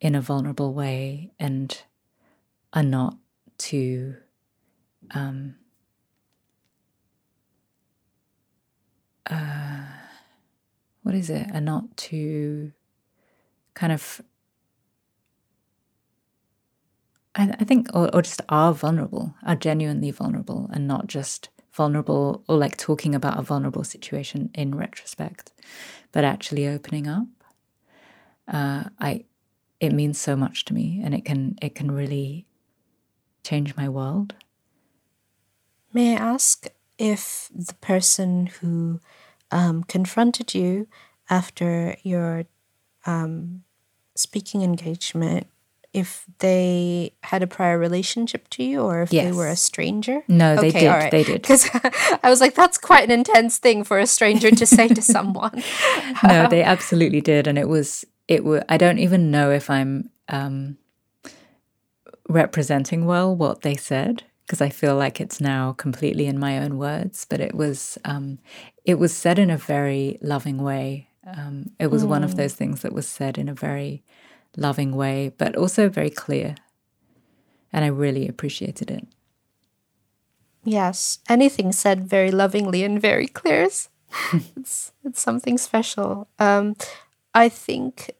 in 0.00 0.14
a 0.14 0.20
vulnerable 0.20 0.72
way 0.72 1.32
and 1.38 1.82
are 2.72 2.82
not 2.82 3.16
too 3.58 4.16
um, 5.12 5.56
uh, 9.30 9.84
what 11.02 11.14
is 11.14 11.30
it? 11.30 11.46
are 11.52 11.60
not 11.60 11.96
too 11.96 12.72
kind 13.74 13.92
of, 13.92 14.20
I, 17.34 17.54
I 17.60 17.64
think, 17.64 17.88
or, 17.94 18.12
or 18.14 18.22
just 18.22 18.42
are 18.48 18.72
vulnerable, 18.72 19.34
are 19.44 19.56
genuinely 19.56 20.10
vulnerable, 20.10 20.68
and 20.72 20.88
not 20.88 21.06
just 21.06 21.48
vulnerable 21.76 22.42
or 22.48 22.56
like 22.56 22.76
talking 22.76 23.14
about 23.14 23.38
a 23.38 23.42
vulnerable 23.42 23.84
situation 23.84 24.50
in 24.54 24.74
retrospect, 24.74 25.52
but 26.10 26.24
actually 26.24 26.66
opening 26.66 27.06
up. 27.06 27.28
Uh, 28.48 28.84
I, 28.98 29.24
it 29.80 29.92
means 29.92 30.18
so 30.18 30.36
much 30.36 30.64
to 30.66 30.74
me, 30.74 31.00
and 31.04 31.14
it 31.14 31.24
can 31.24 31.56
it 31.60 31.74
can 31.74 31.90
really 31.90 32.46
change 33.44 33.76
my 33.76 33.88
world. 33.88 34.34
May 35.92 36.16
I 36.16 36.20
ask 36.20 36.66
if 36.98 37.50
the 37.54 37.74
person 37.74 38.46
who 38.46 39.00
um, 39.50 39.84
confronted 39.84 40.54
you 40.54 40.88
after 41.28 41.96
your 42.02 42.44
um, 43.04 43.64
speaking 44.14 44.62
engagement 44.62 45.46
if 45.96 46.26
they 46.40 47.14
had 47.22 47.42
a 47.42 47.46
prior 47.46 47.78
relationship 47.78 48.48
to 48.50 48.62
you 48.62 48.82
or 48.82 49.00
if 49.02 49.10
they 49.10 49.32
were 49.32 49.48
a 49.48 49.56
stranger? 49.56 50.22
No, 50.28 50.56
they 50.56 50.70
did. 50.70 50.88
right. 50.88 51.10
They 51.10 51.24
did. 51.24 51.40
Because 51.40 51.70
I 52.22 52.28
was 52.28 52.42
like, 52.42 52.54
that's 52.54 52.76
quite 52.76 53.04
an 53.04 53.10
intense 53.10 53.56
thing 53.56 53.82
for 53.82 53.98
a 53.98 54.06
stranger 54.06 54.50
to 54.50 54.66
say 54.66 54.88
to 54.88 55.00
someone. 55.00 55.62
no, 56.22 56.46
they 56.50 56.62
absolutely 56.62 57.22
did, 57.22 57.46
and 57.46 57.58
it 57.58 57.68
was 57.68 58.04
it 58.28 58.44
was. 58.44 58.62
I 58.68 58.76
don't 58.76 58.98
even 58.98 59.30
know 59.30 59.50
if 59.50 59.70
I'm 59.70 60.10
um, 60.28 60.76
representing 62.28 63.06
well 63.06 63.34
what 63.34 63.62
they 63.62 63.74
said 63.74 64.24
because 64.46 64.60
I 64.60 64.68
feel 64.68 64.96
like 64.96 65.18
it's 65.18 65.40
now 65.40 65.72
completely 65.72 66.26
in 66.26 66.38
my 66.38 66.58
own 66.58 66.76
words. 66.76 67.26
But 67.28 67.40
it 67.40 67.54
was 67.54 67.96
um, 68.04 68.38
it 68.84 68.98
was 68.98 69.16
said 69.16 69.38
in 69.38 69.48
a 69.48 69.56
very 69.56 70.18
loving 70.20 70.58
way. 70.58 71.08
Um, 71.26 71.70
it 71.80 71.88
was 71.88 72.04
one 72.04 72.22
of 72.22 72.36
those 72.36 72.54
things 72.54 72.82
that 72.82 72.92
was 72.92 73.08
said 73.08 73.38
in 73.38 73.48
a 73.48 73.54
very 73.54 74.04
loving 74.56 74.96
way, 74.96 75.32
but 75.36 75.56
also 75.56 75.88
very 75.88 76.10
clear, 76.10 76.54
and 77.72 77.84
I 77.84 77.88
really 77.88 78.28
appreciated 78.28 78.90
it. 78.90 79.06
Yes, 80.64 81.20
anything 81.28 81.70
said 81.72 82.08
very 82.08 82.30
lovingly 82.30 82.82
and 82.82 83.00
very 83.00 83.28
clear. 83.28 83.62
is- 83.64 83.88
it's 84.56 84.92
it's 85.04 85.20
something 85.20 85.58
special. 85.58 86.28
Um, 86.38 86.74
I 87.34 87.48
think 87.48 88.12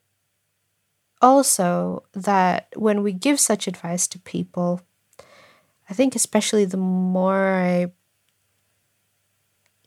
also 1.23 2.03
that 2.13 2.69
when 2.77 3.03
we 3.03 3.13
give 3.13 3.41
such 3.41 3.67
advice 3.67 4.07
to 4.09 4.19
people, 4.19 4.81
I 5.89 5.95
think 5.95 6.15
especially 6.15 6.65
the 6.65 6.77
more 6.77 7.55
I, 7.55 7.93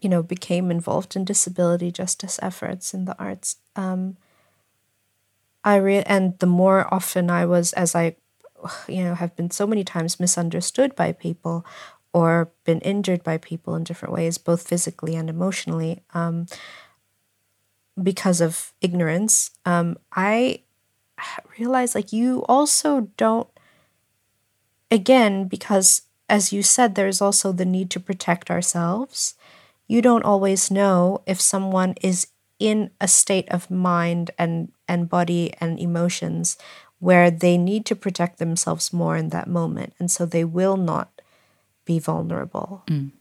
you 0.01 0.09
know, 0.09 0.23
became 0.23 0.71
involved 0.71 1.15
in 1.15 1.25
disability 1.25 1.91
justice 1.91 2.39
efforts 2.41 2.93
in 2.93 3.05
the 3.05 3.17
arts, 3.19 3.57
um, 3.75 4.17
I 5.63 5.75
re- 5.77 6.03
and 6.03 6.37
the 6.39 6.47
more 6.47 6.91
often 6.93 7.29
I 7.29 7.45
was, 7.45 7.73
as 7.73 7.95
I, 7.95 8.15
you 8.87 9.03
know, 9.03 9.15
have 9.15 9.35
been 9.35 9.51
so 9.51 9.67
many 9.67 9.83
times 9.83 10.19
misunderstood 10.19 10.95
by 10.95 11.11
people, 11.11 11.65
or 12.13 12.51
been 12.63 12.79
injured 12.81 13.23
by 13.23 13.37
people 13.37 13.75
in 13.75 13.83
different 13.83 14.13
ways, 14.13 14.37
both 14.37 14.67
physically 14.67 15.15
and 15.15 15.29
emotionally, 15.29 16.01
um, 16.13 16.47
because 18.01 18.41
of 18.41 18.73
ignorance. 18.81 19.51
Um, 19.65 19.97
I 20.13 20.61
realized 21.57 21.95
like 21.95 22.13
you 22.13 22.45
also 22.47 23.09
don't 23.17 23.47
again 24.91 25.47
because 25.47 26.03
as 26.27 26.53
you 26.53 26.63
said 26.63 26.95
there's 26.95 27.21
also 27.21 27.51
the 27.51 27.65
need 27.65 27.89
to 27.89 27.99
protect 27.99 28.49
ourselves 28.49 29.35
you 29.87 30.01
don't 30.01 30.23
always 30.23 30.71
know 30.71 31.21
if 31.25 31.41
someone 31.41 31.93
is 32.01 32.27
in 32.59 32.91
a 32.99 33.07
state 33.07 33.47
of 33.49 33.69
mind 33.71 34.31
and 34.37 34.71
and 34.89 35.07
body 35.07 35.53
and 35.61 35.79
emotions 35.79 36.57
where 36.99 37.31
they 37.31 37.57
need 37.57 37.85
to 37.85 37.95
protect 37.95 38.39
themselves 38.39 38.91
more 38.91 39.15
in 39.15 39.29
that 39.29 39.47
moment 39.47 39.93
and 39.99 40.11
so 40.11 40.25
they 40.25 40.43
will 40.43 40.75
not 40.75 41.21
be 41.85 41.99
vulnerable. 41.99 42.83
Mm. 42.87 43.11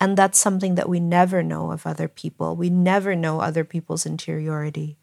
And 0.00 0.16
that's 0.16 0.38
something 0.38 0.76
that 0.76 0.88
we 0.88 1.00
never 1.00 1.42
know 1.42 1.72
of 1.72 1.86
other 1.86 2.08
people. 2.08 2.56
We 2.56 2.70
never 2.70 3.14
know 3.16 3.40
other 3.40 3.64
people's 3.64 4.06
interiority 4.06 4.96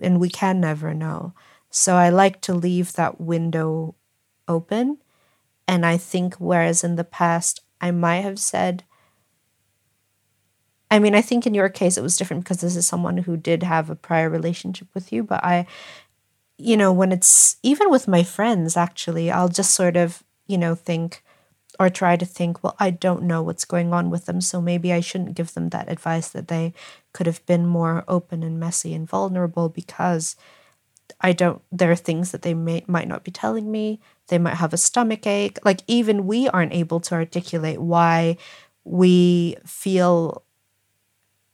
and 0.00 0.20
we 0.20 0.28
can 0.28 0.60
never 0.60 0.94
know. 0.94 1.32
So 1.70 1.96
i 1.96 2.08
like 2.08 2.40
to 2.42 2.54
leave 2.54 2.92
that 2.92 3.20
window 3.20 3.96
open 4.46 4.98
and 5.66 5.84
I 5.84 5.96
think 5.96 6.36
whereas 6.36 6.84
in 6.84 6.94
the 6.96 7.04
past 7.04 7.60
I 7.80 7.90
might 7.90 8.20
have 8.20 8.38
said 8.38 8.84
I 10.90 10.98
mean, 10.98 11.14
I 11.14 11.20
think 11.20 11.46
in 11.46 11.54
your 11.54 11.68
case 11.68 11.96
it 11.96 12.02
was 12.02 12.16
different 12.16 12.44
because 12.44 12.60
this 12.60 12.76
is 12.76 12.86
someone 12.86 13.18
who 13.18 13.36
did 13.36 13.62
have 13.62 13.90
a 13.90 13.96
prior 13.96 14.30
relationship 14.30 14.88
with 14.94 15.12
you, 15.12 15.22
but 15.24 15.44
I 15.44 15.66
you 16.58 16.76
know, 16.76 16.92
when 16.92 17.12
it's 17.12 17.56
even 17.62 17.90
with 17.90 18.08
my 18.08 18.22
friends 18.22 18.76
actually, 18.76 19.30
I'll 19.30 19.48
just 19.48 19.74
sort 19.74 19.96
of, 19.96 20.22
you 20.46 20.58
know, 20.58 20.74
think 20.74 21.22
or 21.80 21.90
try 21.90 22.16
to 22.16 22.26
think, 22.26 22.62
well, 22.64 22.76
I 22.80 22.90
don't 22.90 23.24
know 23.24 23.42
what's 23.42 23.64
going 23.66 23.92
on 23.94 24.10
with 24.10 24.26
them, 24.26 24.40
so 24.40 24.60
maybe 24.62 24.92
I 24.92 25.00
shouldn't 25.00 25.34
give 25.36 25.54
them 25.54 25.70
that 25.70 25.90
advice 25.90 26.28
that 26.30 26.48
they 26.48 26.74
could 27.14 27.26
have 27.26 27.44
been 27.46 27.66
more 27.66 28.04
open 28.08 28.42
and 28.44 28.60
messy 28.60 28.94
and 28.94 29.08
vulnerable 29.08 29.68
because 29.70 30.36
I 31.20 31.32
don't 31.32 31.62
there 31.72 31.90
are 31.90 31.96
things 31.96 32.32
that 32.32 32.42
they 32.42 32.54
may 32.54 32.84
might 32.86 33.08
not 33.08 33.24
be 33.24 33.30
telling 33.30 33.70
me. 33.70 34.00
They 34.28 34.38
might 34.38 34.54
have 34.56 34.72
a 34.72 34.76
stomach 34.78 35.26
ache. 35.26 35.58
Like 35.64 35.80
even 35.86 36.26
we 36.26 36.48
aren't 36.48 36.72
able 36.74 37.00
to 37.00 37.14
articulate 37.14 37.80
why 37.80 38.36
we 38.84 39.56
feel 39.64 40.42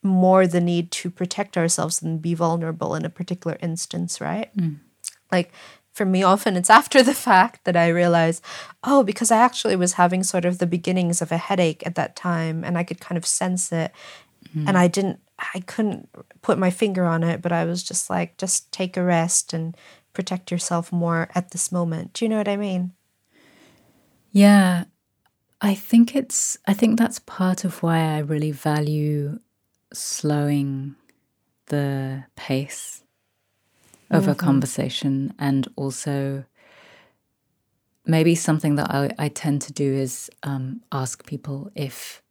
more 0.02 0.46
the 0.46 0.60
need 0.60 0.90
to 0.90 1.10
protect 1.10 1.56
ourselves 1.56 2.02
and 2.02 2.20
be 2.20 2.34
vulnerable 2.34 2.94
in 2.94 3.04
a 3.04 3.10
particular 3.10 3.56
instance, 3.60 4.20
right? 4.20 4.50
Hmm. 4.54 4.74
Like 5.30 5.52
for 5.92 6.04
me 6.04 6.22
often 6.22 6.56
it's 6.56 6.70
after 6.70 7.02
the 7.02 7.14
fact 7.14 7.64
that 7.64 7.76
I 7.76 7.88
realize, 7.88 8.42
oh, 8.82 9.02
because 9.02 9.30
I 9.30 9.38
actually 9.38 9.76
was 9.76 9.94
having 9.94 10.22
sort 10.22 10.44
of 10.44 10.58
the 10.58 10.66
beginnings 10.66 11.22
of 11.22 11.30
a 11.30 11.36
headache 11.36 11.86
at 11.86 11.94
that 11.94 12.16
time 12.16 12.64
and 12.64 12.76
I 12.76 12.84
could 12.84 13.00
kind 13.00 13.16
of 13.16 13.26
sense 13.26 13.72
it 13.72 13.92
hmm. 14.52 14.66
and 14.66 14.76
I 14.76 14.88
didn't 14.88 15.20
I 15.54 15.60
couldn't 15.60 16.08
put 16.40 16.58
my 16.58 16.70
finger 16.70 17.04
on 17.04 17.24
it, 17.24 17.42
but 17.42 17.52
I 17.52 17.64
was 17.64 17.82
just 17.82 18.08
like, 18.08 18.36
just 18.38 18.70
take 18.72 18.96
a 18.96 19.02
rest 19.02 19.52
and 19.52 19.76
protect 20.12 20.50
yourself 20.50 20.92
more 20.92 21.28
at 21.34 21.50
this 21.50 21.72
moment. 21.72 22.12
Do 22.12 22.24
you 22.24 22.28
know 22.28 22.38
what 22.38 22.48
I 22.48 22.56
mean? 22.56 22.92
Yeah, 24.30 24.84
I 25.60 25.74
think 25.74 26.14
it's, 26.14 26.56
I 26.66 26.74
think 26.74 26.98
that's 26.98 27.18
part 27.18 27.64
of 27.64 27.82
why 27.82 27.98
I 27.98 28.18
really 28.18 28.52
value 28.52 29.40
slowing 29.92 30.96
the 31.66 32.24
pace 32.36 33.02
of 34.10 34.28
a 34.28 34.34
conversation 34.34 35.32
and 35.38 35.68
also 35.74 36.44
maybe 38.04 38.34
something 38.34 38.74
that 38.74 38.90
I, 38.90 39.10
I 39.18 39.28
tend 39.28 39.62
to 39.62 39.72
do 39.72 39.90
is 39.90 40.30
um, 40.42 40.82
ask 40.92 41.24
people 41.24 41.70
if 41.74 42.22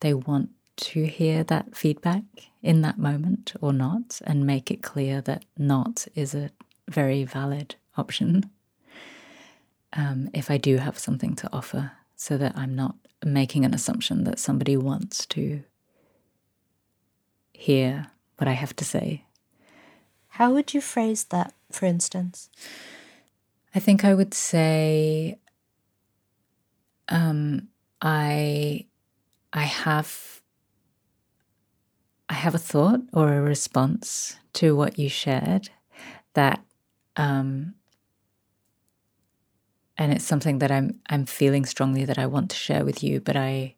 they 0.00 0.14
want 0.14 0.50
to 0.74 1.06
hear 1.06 1.44
that 1.44 1.76
feedback 1.76 2.24
in 2.60 2.80
that 2.80 2.98
moment 2.98 3.52
or 3.60 3.72
not 3.72 4.20
and 4.24 4.44
make 4.44 4.70
it 4.70 4.82
clear 4.82 5.20
that 5.20 5.44
not 5.56 6.08
is 6.16 6.34
a 6.34 6.50
very 6.88 7.22
valid 7.22 7.76
option 7.96 8.50
um, 9.92 10.30
if 10.32 10.50
I 10.50 10.56
do 10.56 10.78
have 10.78 10.98
something 10.98 11.34
to 11.36 11.48
offer, 11.52 11.92
so 12.16 12.38
that 12.38 12.56
I'm 12.56 12.74
not 12.74 12.96
making 13.24 13.64
an 13.64 13.74
assumption 13.74 14.24
that 14.24 14.38
somebody 14.38 14.76
wants 14.76 15.26
to 15.26 15.62
hear 17.62 18.08
what 18.38 18.48
I 18.48 18.52
have 18.52 18.74
to 18.76 18.84
say. 18.84 19.24
How 20.36 20.52
would 20.52 20.74
you 20.74 20.80
phrase 20.80 21.24
that, 21.24 21.54
for 21.70 21.86
instance? 21.86 22.50
I 23.74 23.78
think 23.78 24.04
I 24.04 24.14
would 24.14 24.34
say 24.34 25.38
um, 27.08 27.68
I 28.00 28.86
I 29.52 29.62
have 29.62 30.42
I 32.28 32.34
have 32.34 32.54
a 32.54 32.66
thought 32.72 33.00
or 33.12 33.32
a 33.32 33.42
response 33.42 34.36
to 34.54 34.74
what 34.74 34.98
you 34.98 35.08
shared 35.08 35.70
that 36.34 36.64
um, 37.16 37.74
and 39.96 40.12
it's 40.12 40.24
something 40.24 40.58
that 40.58 40.70
I'm 40.70 41.00
I'm 41.08 41.26
feeling 41.26 41.64
strongly 41.66 42.04
that 42.06 42.18
I 42.18 42.26
want 42.26 42.50
to 42.50 42.56
share 42.56 42.84
with 42.84 43.02
you, 43.04 43.20
but 43.20 43.36
I 43.36 43.76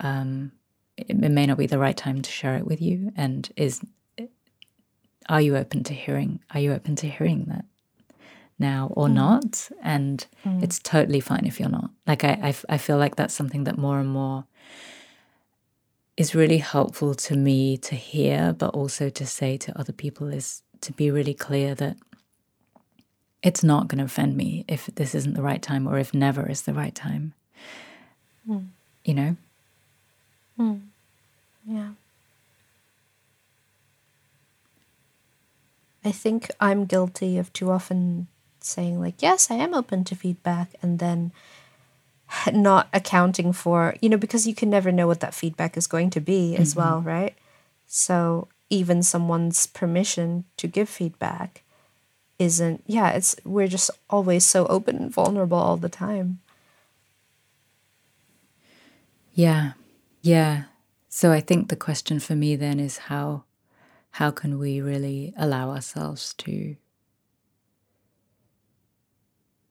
um, 0.00 0.52
it, 0.96 1.16
may 1.16 1.46
not 1.46 1.58
be 1.58 1.66
the 1.66 1.78
right 1.78 1.96
time 1.96 2.22
to 2.22 2.30
share 2.30 2.56
it 2.56 2.66
with 2.66 2.80
you. 2.80 3.12
And 3.16 3.50
is 3.56 3.80
are 5.28 5.40
you 5.40 5.56
open 5.56 5.84
to 5.84 5.94
hearing? 5.94 6.40
Are 6.50 6.60
you 6.60 6.72
open 6.72 6.96
to 6.96 7.08
hearing 7.08 7.46
that 7.48 7.64
now 8.58 8.92
or 8.94 9.08
mm. 9.08 9.14
not? 9.14 9.70
And 9.82 10.26
mm. 10.44 10.62
it's 10.62 10.78
totally 10.78 11.20
fine 11.20 11.46
if 11.46 11.58
you're 11.58 11.68
not. 11.68 11.90
Like 12.06 12.24
I, 12.24 12.38
I 12.42 12.48
f- 12.48 12.64
I 12.68 12.78
feel 12.78 12.98
like 12.98 13.16
that's 13.16 13.34
something 13.34 13.64
that 13.64 13.78
more 13.78 13.98
and 13.98 14.08
more 14.08 14.44
is 16.16 16.34
really 16.34 16.58
helpful 16.58 17.14
to 17.14 17.36
me 17.36 17.76
to 17.78 17.94
hear, 17.94 18.54
but 18.56 18.70
also 18.70 19.08
to 19.08 19.26
say 19.26 19.56
to 19.56 19.78
other 19.78 19.92
people 19.92 20.28
is 20.28 20.62
to 20.80 20.92
be 20.92 21.10
really 21.10 21.34
clear 21.34 21.74
that 21.74 21.96
it's 23.42 23.64
not 23.64 23.88
going 23.88 23.98
to 23.98 24.04
offend 24.04 24.36
me 24.36 24.64
if 24.68 24.86
this 24.94 25.14
isn't 25.14 25.34
the 25.34 25.42
right 25.42 25.60
time 25.60 25.86
or 25.86 25.98
if 25.98 26.14
never 26.14 26.48
is 26.48 26.62
the 26.62 26.74
right 26.74 26.94
time. 26.94 27.34
Mm. 28.48 28.68
You 29.04 29.14
know? 29.14 29.36
Hmm. 30.56 30.76
Yeah. 31.66 31.90
I 36.04 36.12
think 36.12 36.50
I'm 36.60 36.84
guilty 36.84 37.38
of 37.38 37.52
too 37.52 37.70
often 37.70 38.28
saying, 38.60 39.00
like, 39.00 39.22
yes, 39.22 39.50
I 39.50 39.54
am 39.54 39.74
open 39.74 40.04
to 40.04 40.14
feedback, 40.14 40.70
and 40.82 40.98
then 40.98 41.32
not 42.52 42.88
accounting 42.92 43.52
for, 43.52 43.94
you 44.00 44.08
know, 44.08 44.16
because 44.16 44.46
you 44.46 44.54
can 44.54 44.70
never 44.70 44.92
know 44.92 45.06
what 45.06 45.20
that 45.20 45.34
feedback 45.34 45.76
is 45.76 45.86
going 45.86 46.10
to 46.10 46.20
be 46.20 46.56
as 46.56 46.70
mm-hmm. 46.70 46.80
well, 46.80 47.00
right? 47.00 47.34
So 47.86 48.48
even 48.70 49.02
someone's 49.02 49.66
permission 49.66 50.44
to 50.56 50.66
give 50.66 50.88
feedback 50.88 51.62
isn't, 52.38 52.82
yeah, 52.86 53.10
it's, 53.10 53.36
we're 53.44 53.68
just 53.68 53.90
always 54.10 54.44
so 54.44 54.66
open 54.66 54.96
and 54.96 55.10
vulnerable 55.10 55.58
all 55.58 55.76
the 55.76 55.88
time. 55.88 56.40
Yeah. 59.34 59.72
Yeah. 60.24 60.64
So 61.10 61.32
I 61.32 61.40
think 61.40 61.68
the 61.68 61.76
question 61.76 62.18
for 62.18 62.34
me 62.34 62.56
then 62.56 62.80
is 62.80 62.96
how 62.96 63.44
how 64.12 64.30
can 64.30 64.58
we 64.58 64.80
really 64.80 65.34
allow 65.36 65.70
ourselves 65.70 66.32
to 66.34 66.76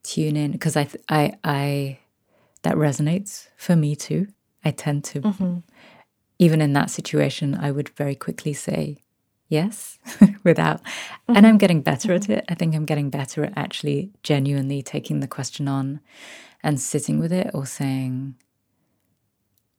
tune 0.03 0.35
in 0.35 0.51
because 0.51 0.77
I, 0.77 0.89
I, 1.09 1.33
I, 1.43 1.99
that 2.61 2.75
resonates 2.75 3.47
for 3.55 3.75
me 3.75 3.95
too. 3.95 4.27
I 4.63 4.71
tend 4.71 5.05
to, 5.05 5.21
mm-hmm. 5.21 5.57
even 6.39 6.61
in 6.61 6.73
that 6.73 6.89
situation, 6.89 7.55
I 7.55 7.71
would 7.71 7.89
very 7.89 8.15
quickly 8.15 8.53
say 8.53 9.01
yes 9.47 9.97
without, 10.43 10.83
mm-hmm. 10.83 11.37
and 11.37 11.47
I'm 11.47 11.57
getting 11.57 11.81
better 11.81 12.09
mm-hmm. 12.09 12.31
at 12.31 12.37
it. 12.39 12.45
I 12.49 12.55
think 12.55 12.75
I'm 12.75 12.85
getting 12.85 13.09
better 13.09 13.45
at 13.45 13.53
actually 13.57 14.11
genuinely 14.23 14.81
taking 14.81 15.21
the 15.21 15.27
question 15.27 15.69
on 15.69 16.01
and 16.61 16.79
sitting 16.79 17.17
with 17.17 17.31
it 17.31 17.49
or 17.53 17.65
saying, 17.65 18.35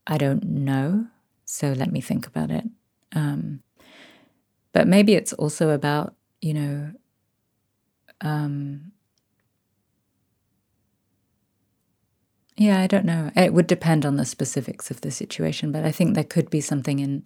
I 0.07 0.19
don't 0.19 0.45
know, 0.45 1.07
so 1.45 1.73
let 1.73 1.91
me 1.91 2.01
think 2.01 2.27
about 2.27 2.51
it. 2.51 2.65
Um, 3.15 3.63
but 4.73 4.89
maybe 4.89 5.15
it's 5.15 5.33
also 5.33 5.71
about, 5.71 6.15
you 6.41 6.55
know, 6.55 6.93
um, 8.21 8.93
yeah, 12.57 12.81
I 12.81 12.87
don't 12.87 13.05
know. 13.05 13.31
It 13.35 13.53
would 13.53 13.67
depend 13.67 14.07
on 14.07 14.17
the 14.17 14.25
specifics 14.25 14.91
of 14.91 15.01
the 15.01 15.11
situation, 15.11 15.73
but 15.73 15.85
I 15.85 15.91
think 15.91 16.15
there 16.15 16.25
could 16.25 16.51
be 16.51 16.61
something 16.61 16.99
in 17.01 17.25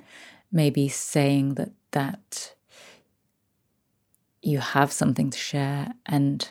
maybe 0.51 0.89
saying 0.89 1.55
that 1.55 1.71
that 1.91 2.55
you 4.43 4.59
have 4.59 4.93
something 4.93 5.31
to 5.31 5.39
share 5.39 5.93
and 6.07 6.51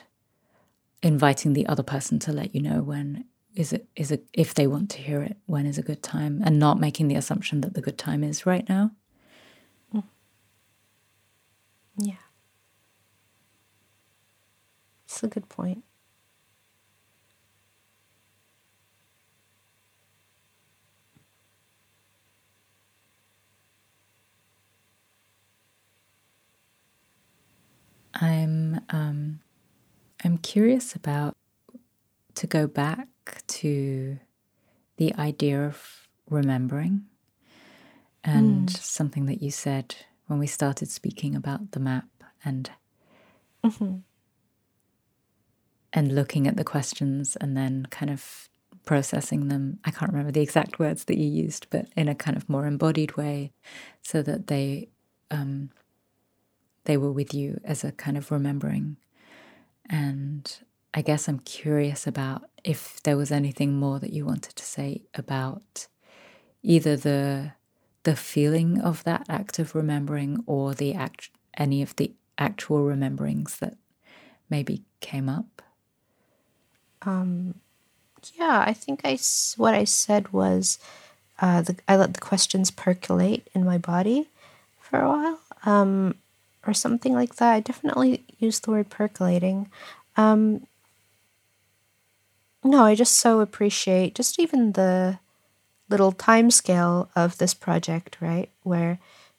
inviting 1.02 1.52
the 1.52 1.66
other 1.66 1.82
person 1.82 2.18
to 2.20 2.32
let 2.32 2.54
you 2.54 2.60
know 2.60 2.82
when 2.82 3.24
is 3.58 3.72
it 3.72 3.88
is 3.96 4.12
it 4.12 4.24
if 4.32 4.54
they 4.54 4.68
want 4.68 4.88
to 4.90 4.98
hear 4.98 5.20
it 5.20 5.36
when 5.46 5.66
is 5.66 5.78
a 5.78 5.82
good 5.82 6.00
time? 6.00 6.40
And 6.44 6.60
not 6.60 6.78
making 6.78 7.08
the 7.08 7.16
assumption 7.16 7.60
that 7.62 7.74
the 7.74 7.80
good 7.80 7.98
time 7.98 8.22
is 8.22 8.46
right 8.46 8.66
now. 8.68 8.92
Mm. 9.92 10.04
yeah. 11.98 12.14
It's 15.06 15.22
a 15.24 15.28
good 15.28 15.48
point. 15.48 15.84
I'm 28.14 28.80
um 28.90 29.40
i'm 30.24 30.38
curious 30.38 30.94
about 30.94 31.36
to 32.34 32.46
go 32.46 32.66
back 32.66 33.06
to 33.46 34.18
the 34.96 35.14
idea 35.14 35.64
of 35.64 36.08
remembering 36.28 37.04
and 38.24 38.68
mm. 38.68 38.76
something 38.76 39.26
that 39.26 39.42
you 39.42 39.50
said 39.50 39.94
when 40.26 40.38
we 40.38 40.46
started 40.46 40.90
speaking 40.90 41.34
about 41.34 41.72
the 41.72 41.80
map 41.80 42.08
and 42.44 42.70
mm-hmm. 43.64 43.96
and 45.92 46.14
looking 46.14 46.46
at 46.46 46.56
the 46.56 46.64
questions 46.64 47.36
and 47.40 47.56
then 47.56 47.86
kind 47.90 48.10
of 48.10 48.48
processing 48.84 49.48
them 49.48 49.78
i 49.84 49.90
can't 49.90 50.10
remember 50.10 50.32
the 50.32 50.40
exact 50.40 50.78
words 50.78 51.04
that 51.04 51.18
you 51.18 51.28
used 51.28 51.66
but 51.70 51.86
in 51.96 52.08
a 52.08 52.14
kind 52.14 52.36
of 52.36 52.48
more 52.48 52.66
embodied 52.66 53.16
way 53.16 53.52
so 54.02 54.22
that 54.22 54.46
they 54.46 54.88
um, 55.30 55.70
they 56.84 56.96
were 56.96 57.12
with 57.12 57.34
you 57.34 57.60
as 57.64 57.84
a 57.84 57.92
kind 57.92 58.16
of 58.16 58.30
remembering 58.30 58.96
and 59.90 60.58
I 60.94 61.02
guess 61.02 61.28
I'm 61.28 61.38
curious 61.40 62.06
about 62.06 62.44
if 62.68 63.02
there 63.02 63.16
was 63.16 63.32
anything 63.32 63.72
more 63.72 63.98
that 63.98 64.12
you 64.12 64.26
wanted 64.26 64.54
to 64.54 64.62
say 64.62 65.00
about 65.14 65.86
either 66.62 66.96
the 66.96 67.52
the 68.02 68.14
feeling 68.14 68.78
of 68.78 69.02
that 69.04 69.24
act 69.28 69.58
of 69.58 69.74
remembering 69.74 70.44
or 70.46 70.74
the 70.74 70.92
act 70.92 71.30
any 71.56 71.80
of 71.82 71.96
the 71.96 72.12
actual 72.36 72.84
rememberings 72.84 73.58
that 73.58 73.74
maybe 74.50 74.82
came 75.00 75.28
up. 75.30 75.62
Um, 77.02 77.54
yeah, 78.34 78.62
I 78.66 78.74
think 78.74 79.00
I 79.02 79.18
what 79.56 79.74
I 79.74 79.84
said 79.84 80.32
was 80.32 80.78
uh, 81.40 81.62
the, 81.62 81.76
I 81.88 81.96
let 81.96 82.12
the 82.12 82.20
questions 82.20 82.70
percolate 82.70 83.48
in 83.54 83.64
my 83.64 83.78
body 83.78 84.28
for 84.78 85.00
a 85.00 85.08
while, 85.08 85.40
um, 85.64 86.16
or 86.66 86.74
something 86.74 87.14
like 87.14 87.36
that. 87.36 87.54
I 87.54 87.60
definitely 87.60 88.24
used 88.38 88.64
the 88.64 88.72
word 88.72 88.90
percolating. 88.90 89.70
Um, 90.18 90.66
no, 92.64 92.84
I 92.84 92.94
just 92.94 93.16
so 93.16 93.40
appreciate 93.40 94.14
just 94.14 94.38
even 94.38 94.72
the 94.72 95.18
little 95.88 96.12
time 96.12 96.50
scale 96.50 97.10
of 97.14 97.38
this 97.38 97.54
project, 97.54 98.18
right? 98.20 98.50
Where 98.62 98.98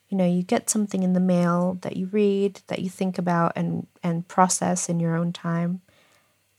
you 0.10 0.18
know 0.18 0.26
you 0.26 0.42
get 0.42 0.70
something 0.70 1.04
in 1.04 1.14
the 1.14 1.20
mail 1.20 1.78
that 1.82 1.98
you 1.98 2.08
read, 2.08 2.62
that 2.68 2.80
you 2.80 2.90
think 2.90 3.18
about 3.18 3.54
and 3.56 3.88
and 4.02 4.28
process 4.28 4.90
in 4.90 5.00
your 5.00 5.16
own 5.16 5.34
time, 5.34 5.82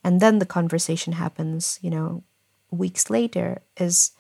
and 0.05 0.21
then 0.21 0.39
the 0.39 0.47
conversation 0.47 1.15
happens. 1.15 1.79
You 1.83 1.91
know, 1.91 2.23
weeks 2.71 3.11
later 3.11 3.63
is 3.77 4.13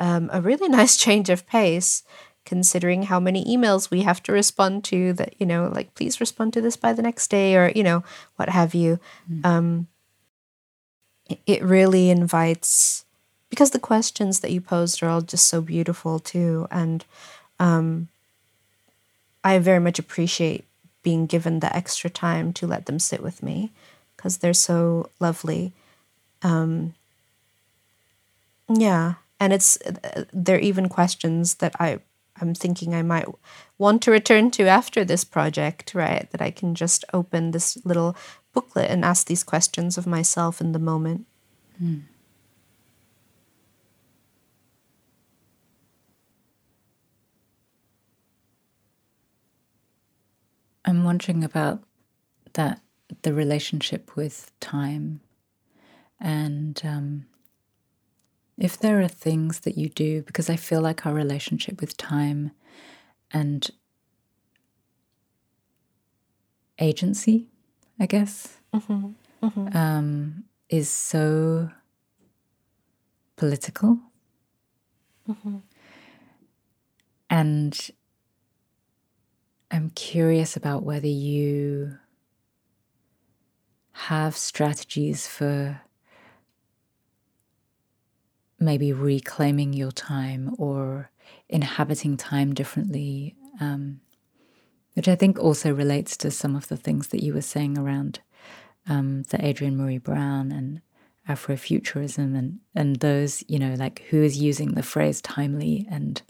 um, 0.00 0.30
a 0.32 0.40
really 0.40 0.68
nice 0.80 0.96
change 0.96 1.30
of 1.30 1.46
pace 1.46 2.02
considering 2.44 3.04
how 3.04 3.18
many 3.18 3.42
emails 3.44 3.90
we 3.90 4.02
have 4.02 4.22
to 4.22 4.30
respond 4.30 4.84
to 4.84 5.14
that 5.14 5.34
you 5.38 5.46
know 5.46 5.70
like 5.74 5.94
please 5.94 6.20
respond 6.20 6.52
to 6.52 6.60
this 6.60 6.76
by 6.76 6.92
the 6.92 7.00
next 7.00 7.28
day 7.28 7.56
or 7.56 7.72
you 7.74 7.82
know 7.82 8.04
what 8.36 8.50
have 8.50 8.74
you 8.74 8.98
mm. 9.30 9.44
um, 9.46 9.86
it 11.46 11.62
really 11.62 12.10
invites 12.10 13.04
because 13.50 13.70
the 13.70 13.78
questions 13.78 14.40
that 14.40 14.50
you 14.50 14.60
posed 14.60 15.02
are 15.02 15.08
all 15.08 15.22
just 15.22 15.46
so 15.46 15.60
beautiful 15.60 16.18
too 16.18 16.66
and 16.70 17.04
um, 17.58 18.08
i 19.42 19.58
very 19.58 19.80
much 19.80 19.98
appreciate 19.98 20.64
being 21.02 21.26
given 21.26 21.60
the 21.60 21.74
extra 21.76 22.10
time 22.10 22.52
to 22.52 22.66
let 22.66 22.86
them 22.86 22.98
sit 22.98 23.22
with 23.22 23.42
me 23.42 23.70
because 24.16 24.38
they're 24.38 24.54
so 24.54 25.10
lovely. 25.20 25.72
Um, 26.42 26.94
yeah 28.68 29.14
and 29.40 29.52
it's 29.52 29.78
they're 30.32 30.58
even 30.58 30.88
questions 30.88 31.56
that 31.56 31.74
i 31.78 31.98
i'm 32.40 32.54
thinking 32.54 32.94
i 32.94 33.02
might 33.02 33.26
want 33.76 34.02
to 34.02 34.10
return 34.10 34.50
to 34.50 34.64
after 34.64 35.04
this 35.04 35.24
project 35.24 35.94
right? 35.94 36.30
That 36.30 36.40
i 36.40 36.50
can 36.50 36.74
just 36.74 37.04
open 37.12 37.50
this 37.50 37.76
little 37.84 38.16
booklet 38.54 38.90
and 38.90 39.04
ask 39.04 39.26
these 39.26 39.42
questions 39.42 39.98
of 39.98 40.06
myself 40.06 40.60
in 40.60 40.72
the 40.72 40.78
moment. 40.78 41.26
Mm. 41.82 42.02
I'm 50.86 51.04
wondering 51.04 51.42
about 51.42 51.82
that 52.52 52.80
the 53.22 53.32
relationship 53.32 54.16
with 54.16 54.52
time 54.60 55.20
and 56.20 56.80
um, 56.84 57.26
if 58.56 58.78
there 58.78 59.00
are 59.00 59.08
things 59.08 59.60
that 59.60 59.76
you 59.76 59.88
do, 59.88 60.22
because 60.22 60.48
I 60.48 60.56
feel 60.56 60.80
like 60.80 61.04
our 61.04 61.12
relationship 61.12 61.80
with 61.80 61.96
time 61.96 62.52
and 63.32 63.68
agency 66.78 67.48
I 67.98 68.06
guess, 68.06 68.58
mm-hmm. 68.74 69.10
Mm-hmm. 69.42 69.76
Um, 69.76 70.44
is 70.68 70.88
so 70.88 71.70
political. 73.36 73.98
Mm-hmm. 75.28 75.56
And 77.30 77.90
I'm 79.70 79.90
curious 79.90 80.56
about 80.56 80.82
whether 80.82 81.06
you 81.06 81.98
have 83.92 84.36
strategies 84.36 85.26
for 85.26 85.80
maybe 88.58 88.92
reclaiming 88.92 89.72
your 89.72 89.92
time 89.92 90.54
or 90.58 91.10
inhabiting 91.48 92.16
time 92.16 92.54
differently. 92.54 93.36
Um, 93.60 94.00
which 94.94 95.08
I 95.08 95.14
think 95.14 95.38
also 95.38 95.72
relates 95.72 96.16
to 96.18 96.30
some 96.30 96.56
of 96.56 96.68
the 96.68 96.76
things 96.76 97.08
that 97.08 97.22
you 97.22 97.34
were 97.34 97.42
saying 97.42 97.78
around 97.78 98.20
um, 98.88 99.22
the 99.24 99.44
Adrienne 99.44 99.76
Maree 99.76 100.02
Brown 100.02 100.52
and 100.52 100.80
Afrofuturism 101.28 102.36
and 102.36 102.60
and 102.74 102.96
those, 102.96 103.42
you 103.48 103.58
know, 103.58 103.74
like 103.74 104.04
who 104.10 104.22
is 104.22 104.36
using 104.36 104.72
the 104.74 104.82
phrase 104.82 105.22
timely 105.22 105.86
and 105.90 106.20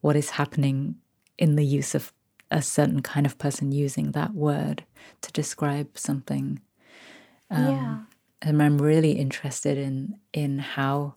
what 0.00 0.16
is 0.16 0.30
happening 0.30 0.96
in 1.36 1.56
the 1.56 1.64
use 1.64 1.94
of 1.94 2.12
a 2.50 2.62
certain 2.62 3.02
kind 3.02 3.26
of 3.26 3.38
person 3.38 3.72
using 3.72 4.12
that 4.12 4.34
word 4.34 4.84
to 5.20 5.32
describe 5.32 5.98
something. 5.98 6.60
Um, 7.50 7.66
yeah. 7.66 7.98
And 8.40 8.62
I'm 8.62 8.78
really 8.78 9.12
interested 9.12 9.76
in 9.76 10.18
in 10.32 10.60
how 10.60 11.16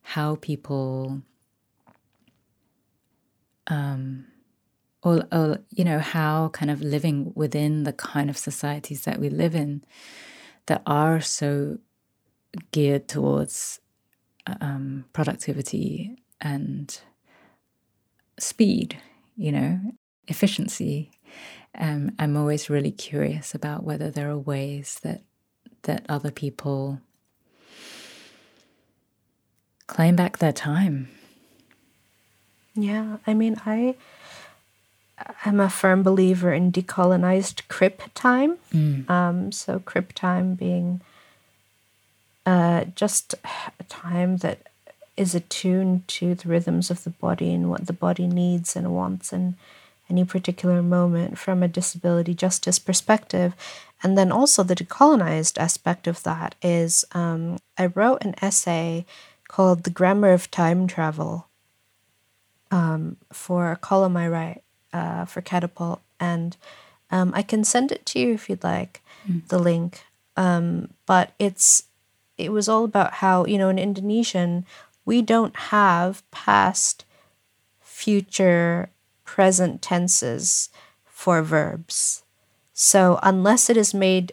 how 0.00 0.36
people 0.36 1.22
um, 3.66 4.26
or, 5.02 5.24
or 5.32 5.58
you 5.70 5.84
know 5.84 5.98
how 5.98 6.48
kind 6.50 6.70
of 6.70 6.80
living 6.80 7.32
within 7.34 7.84
the 7.84 7.92
kind 7.92 8.30
of 8.30 8.36
societies 8.36 9.02
that 9.02 9.18
we 9.18 9.28
live 9.28 9.54
in 9.54 9.84
that 10.66 10.82
are 10.86 11.20
so 11.20 11.78
geared 12.70 13.08
towards 13.08 13.80
um, 14.60 15.04
productivity 15.12 16.16
and 16.40 17.00
speed 18.38 18.98
you 19.36 19.52
know 19.52 19.80
efficiency 20.28 21.10
um, 21.78 22.10
i'm 22.18 22.36
always 22.36 22.70
really 22.70 22.90
curious 22.90 23.54
about 23.54 23.84
whether 23.84 24.10
there 24.10 24.30
are 24.30 24.38
ways 24.38 24.98
that 25.02 25.22
that 25.82 26.04
other 26.08 26.30
people 26.30 27.00
claim 29.86 30.16
back 30.16 30.38
their 30.38 30.52
time. 30.52 31.08
Yeah, 32.74 33.18
I 33.26 33.34
mean, 33.34 33.60
I 33.66 33.96
am 35.44 35.60
a 35.60 35.70
firm 35.70 36.02
believer 36.02 36.52
in 36.52 36.72
decolonized 36.72 37.68
crip 37.68 38.02
time. 38.14 38.58
Mm. 38.72 39.08
Um, 39.08 39.52
so 39.52 39.78
crip 39.78 40.12
time 40.12 40.54
being 40.54 41.00
uh, 42.46 42.84
just 42.96 43.34
a 43.78 43.84
time 43.84 44.38
that 44.38 44.66
is 45.16 45.34
attuned 45.34 46.08
to 46.08 46.34
the 46.34 46.48
rhythms 46.48 46.90
of 46.90 47.04
the 47.04 47.10
body 47.10 47.52
and 47.52 47.68
what 47.68 47.86
the 47.86 47.92
body 47.92 48.26
needs 48.26 48.74
and 48.74 48.94
wants 48.94 49.32
in 49.32 49.56
any 50.08 50.24
particular 50.24 50.82
moment 50.82 51.38
from 51.38 51.62
a 51.62 51.68
disability 51.68 52.34
justice 52.34 52.78
perspective. 52.78 53.54
And 54.02 54.18
then 54.18 54.32
also 54.32 54.62
the 54.62 54.74
decolonized 54.74 55.58
aspect 55.58 56.06
of 56.06 56.22
that 56.24 56.54
is 56.60 57.04
um, 57.12 57.58
I 57.78 57.86
wrote 57.86 58.24
an 58.24 58.34
essay 58.42 59.06
called 59.48 59.84
The 59.84 59.90
Grammar 59.90 60.32
of 60.32 60.50
Time 60.50 60.86
Travel 60.86 61.46
um, 62.70 63.16
for 63.32 63.70
a 63.70 63.76
column 63.76 64.16
I 64.16 64.28
write 64.28 64.61
uh, 64.92 65.24
for 65.24 65.40
Catapult. 65.40 66.00
And 66.20 66.56
um, 67.10 67.32
I 67.34 67.42
can 67.42 67.64
send 67.64 67.92
it 67.92 68.06
to 68.06 68.18
you 68.18 68.34
if 68.34 68.48
you'd 68.48 68.64
like, 68.64 69.00
Mm. 69.28 69.46
the 69.48 69.58
link. 69.58 70.02
Um, 70.36 70.90
but 71.06 71.30
it's 71.38 71.84
it 72.38 72.50
was 72.50 72.68
all 72.68 72.82
about 72.82 73.22
how, 73.22 73.44
you 73.46 73.56
know, 73.58 73.68
in 73.68 73.78
Indonesian, 73.78 74.64
we 75.04 75.22
don't 75.22 75.54
have 75.70 76.28
past, 76.32 77.04
future, 77.80 78.90
present 79.24 79.80
tenses 79.82 80.70
for 81.04 81.42
verbs. 81.42 82.24
So 82.72 83.20
unless 83.22 83.70
it 83.70 83.76
is 83.76 83.94
made 83.94 84.32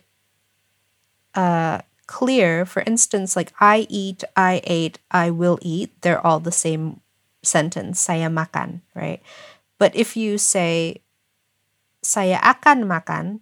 uh, 1.35 1.81
clear, 2.07 2.65
for 2.65 2.81
instance, 2.87 3.35
like 3.35 3.53
I 3.59 3.85
eat, 3.89 4.23
I 4.35 4.61
ate, 4.63 4.97
I 5.11 5.29
will 5.29 5.59
eat, 5.61 5.91
they're 6.01 6.25
all 6.25 6.39
the 6.39 6.51
same 6.51 7.01
sentence, 7.43 7.99
saya 7.99 8.29
makan, 8.29 8.81
right? 8.95 9.21
But 9.79 9.95
if 9.95 10.19
you 10.19 10.37
say 10.37 11.01
saya 12.03 12.37
akan 12.43 12.85
makan, 12.85 13.39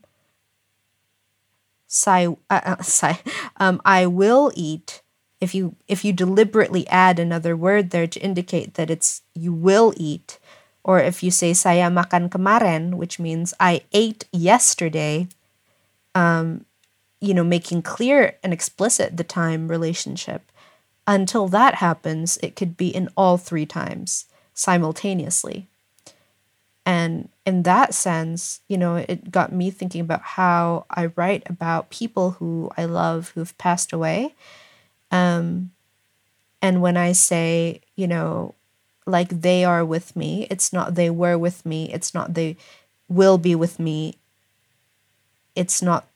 saya, 1.89 2.38
uh, 2.49 2.77
uh, 2.77 2.81
saya 2.85 3.17
um, 3.57 3.81
I 3.83 4.05
will 4.05 4.53
eat, 4.53 5.01
if 5.41 5.57
you 5.57 5.75
if 5.89 6.05
you 6.05 6.13
deliberately 6.13 6.88
add 6.88 7.17
another 7.17 7.57
word 7.57 7.89
there 7.89 8.07
to 8.07 8.21
indicate 8.21 8.75
that 8.75 8.93
it's 8.93 9.25
you 9.33 9.51
will 9.51 9.93
eat, 9.97 10.38
or 10.85 10.99
if 11.01 11.25
you 11.25 11.31
say 11.33 11.53
saya 11.57 11.89
makan 11.89 12.29
kemarin, 12.29 12.95
which 12.95 13.19
means 13.19 13.53
I 13.59 13.81
ate 13.91 14.29
yesterday, 14.31 15.27
um, 16.13 16.65
you 17.19 17.33
know, 17.33 17.43
making 17.43 17.81
clear 17.81 18.38
and 18.43 18.53
explicit 18.53 19.17
the 19.17 19.25
time 19.25 19.67
relationship. 19.67 20.51
Until 21.07 21.47
that 21.49 21.75
happens, 21.79 22.38
it 22.43 22.55
could 22.55 22.75
be 22.75 22.93
in 22.93 23.09
all 23.15 23.38
three 23.38 23.65
times 23.65 24.25
simultaneously. 24.53 25.69
And 26.88 27.27
in 27.45 27.63
that 27.63 27.93
sense, 27.93 28.61
you 28.69 28.77
know, 28.77 28.95
it 28.95 29.29
got 29.29 29.51
me 29.51 29.71
thinking 29.71 29.99
about 29.99 30.21
how 30.21 30.85
I 30.89 31.07
write 31.17 31.43
about 31.49 31.89
people 31.89 32.31
who 32.31 32.71
I 32.77 32.85
love 32.85 33.31
who've 33.35 33.57
passed 33.57 33.91
away. 33.91 34.33
Um, 35.11 35.71
and 36.61 36.81
when 36.81 36.95
I 36.95 37.11
say, 37.11 37.81
you 37.97 38.07
know, 38.07 38.55
like 39.05 39.41
they 39.41 39.65
are 39.65 39.83
with 39.83 40.15
me, 40.15 40.47
it's 40.49 40.71
not 40.71 40.95
they 40.95 41.09
were 41.09 41.38
with 41.38 41.65
me, 41.65 41.91
it's 41.91 42.13
not 42.13 42.35
they 42.35 42.55
will 43.09 43.38
be 43.38 43.53
with 43.53 43.79
me, 43.79 44.15
it's 45.55 45.81
not 45.81 46.07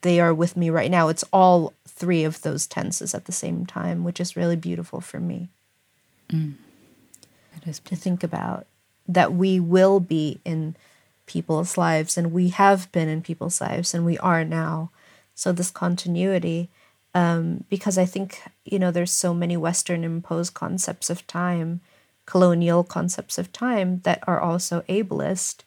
they 0.00 0.18
are 0.18 0.32
with 0.32 0.56
me 0.56 0.70
right 0.70 0.90
now. 0.90 1.08
It's 1.08 1.24
all 1.30 1.74
three 1.86 2.24
of 2.24 2.40
those 2.40 2.66
tenses 2.66 3.14
at 3.14 3.26
the 3.26 3.32
same 3.32 3.66
time, 3.66 4.02
which 4.02 4.18
is 4.18 4.34
really 4.34 4.56
beautiful 4.56 5.02
for 5.02 5.20
me 5.20 5.50
It 7.56 7.66
is 7.66 7.78
to 7.80 7.96
think 7.96 8.22
about 8.24 8.66
that 9.08 9.32
we 9.32 9.60
will 9.60 10.00
be 10.00 10.40
in 10.44 10.76
people's 11.26 11.76
lives 11.76 12.16
and 12.16 12.32
we 12.32 12.48
have 12.50 12.90
been 12.92 13.08
in 13.08 13.22
people's 13.22 13.60
lives 13.60 13.94
and 13.94 14.04
we 14.04 14.18
are 14.18 14.44
now. 14.44 14.90
So, 15.34 15.52
this 15.52 15.70
continuity, 15.70 16.70
um, 17.14 17.64
because 17.68 17.98
I 17.98 18.06
think, 18.06 18.40
you 18.64 18.78
know, 18.78 18.90
there's 18.90 19.12
so 19.12 19.34
many 19.34 19.56
Western 19.56 20.04
imposed 20.04 20.54
concepts 20.54 21.10
of 21.10 21.26
time, 21.26 21.80
colonial 22.24 22.84
concepts 22.84 23.38
of 23.38 23.52
time 23.52 24.00
that 24.04 24.22
are 24.26 24.40
also 24.40 24.82
ableist 24.88 25.62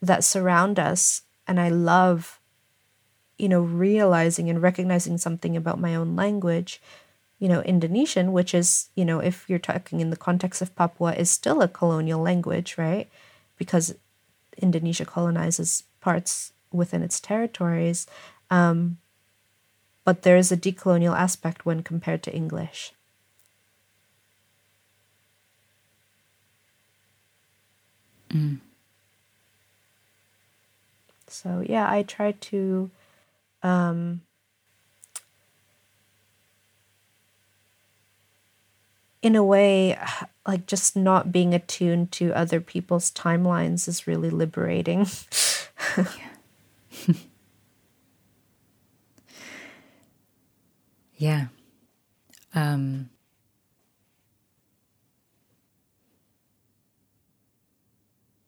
that 0.00 0.24
surround 0.24 0.78
us. 0.78 1.22
And 1.46 1.60
I 1.60 1.68
love, 1.68 2.40
you 3.38 3.48
know, 3.48 3.60
realizing 3.60 4.48
and 4.48 4.62
recognizing 4.62 5.18
something 5.18 5.56
about 5.56 5.80
my 5.80 5.94
own 5.94 6.16
language 6.16 6.80
you 7.40 7.48
know, 7.48 7.62
Indonesian, 7.62 8.32
which 8.32 8.54
is, 8.54 8.90
you 8.94 9.04
know, 9.04 9.18
if 9.18 9.48
you're 9.48 9.58
talking 9.58 10.00
in 10.00 10.10
the 10.10 10.16
context 10.16 10.62
of 10.62 10.76
Papua, 10.76 11.14
is 11.14 11.30
still 11.30 11.62
a 11.62 11.68
colonial 11.68 12.20
language, 12.20 12.76
right? 12.78 13.08
Because 13.56 13.94
Indonesia 14.58 15.06
colonizes 15.06 15.84
parts 16.00 16.52
within 16.70 17.02
its 17.02 17.18
territories. 17.18 18.06
Um, 18.50 18.98
but 20.04 20.22
there 20.22 20.36
is 20.36 20.52
a 20.52 20.56
decolonial 20.56 21.16
aspect 21.16 21.64
when 21.64 21.82
compared 21.82 22.22
to 22.24 22.34
English. 22.34 22.92
So, 31.26 31.64
yeah, 31.66 31.90
I 31.90 32.02
try 32.02 32.32
to. 32.32 32.90
Um, 33.62 34.22
in 39.22 39.36
a 39.36 39.44
way, 39.44 39.98
like 40.46 40.66
just 40.66 40.96
not 40.96 41.32
being 41.32 41.54
attuned 41.54 42.12
to 42.12 42.32
other 42.32 42.60
people's 42.60 43.10
timelines 43.10 43.86
is 43.88 44.06
really 44.06 44.30
liberating. 44.30 45.06
Yeah. 51.16 51.48
Um, 52.54 53.10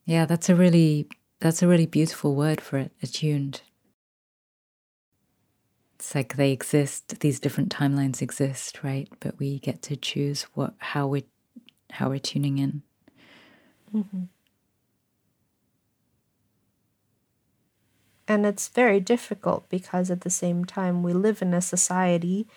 yeah, 0.04 0.24
that's 0.26 0.48
a 0.48 0.54
really 0.54 1.08
that's 1.40 1.62
a 1.62 1.68
really 1.68 1.86
beautiful 1.86 2.34
word 2.34 2.60
for 2.60 2.78
it, 2.78 2.92
attuned. 3.02 3.62
It's 6.02 6.16
like 6.16 6.34
they 6.34 6.50
exist, 6.50 7.20
these 7.20 7.38
different 7.38 7.72
timelines 7.72 8.20
exist, 8.20 8.82
right? 8.82 9.08
But 9.20 9.38
we 9.38 9.60
get 9.60 9.82
to 9.82 9.94
choose 9.94 10.42
what 10.54 10.74
how 10.78 11.06
we 11.06 11.26
how 11.92 12.08
we're 12.08 12.18
tuning 12.18 12.58
in. 12.58 12.82
and 18.26 18.44
it's 18.44 18.66
very 18.66 18.98
difficult 18.98 19.68
because 19.68 20.10
at 20.10 20.22
the 20.22 20.30
same 20.30 20.64
time 20.64 21.04
we 21.04 21.12
live 21.12 21.40
in 21.40 21.54
a 21.54 21.60
society 21.60 22.48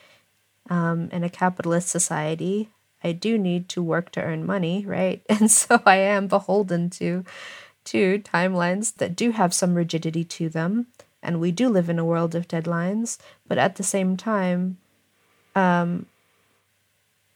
um, 0.72 1.10
in 1.12 1.24
a 1.24 1.30
capitalist 1.30 1.89
society 1.89 2.72
i 3.04 3.12
do 3.12 3.38
need 3.38 3.70
to 3.70 3.84
work 3.84 4.12
to 4.12 4.22
earn 4.24 4.43
money 4.43 4.84
right 4.88 5.22
and 5.30 5.52
so 5.52 5.80
i 5.86 5.98
am 5.98 6.28
beholden 6.28 6.89
to 6.89 7.24
to 7.84 8.18
timelines 8.20 8.96
that 8.96 9.16
do 9.16 9.30
have 9.30 9.54
some 9.54 9.76
rigidity 9.76 10.24
to 10.24 10.50
them 10.50 10.88
and 11.26 11.39
we 11.39 11.51
do 11.51 11.69
live 11.69 11.89
in 11.89 11.99
a 11.99 12.05
world 12.05 12.36
of 12.36 12.47
deadlines 12.47 13.17
but 13.47 13.57
at 13.57 13.76
the 13.76 13.84
same 13.84 14.15
time 14.15 14.78
um, 15.55 16.05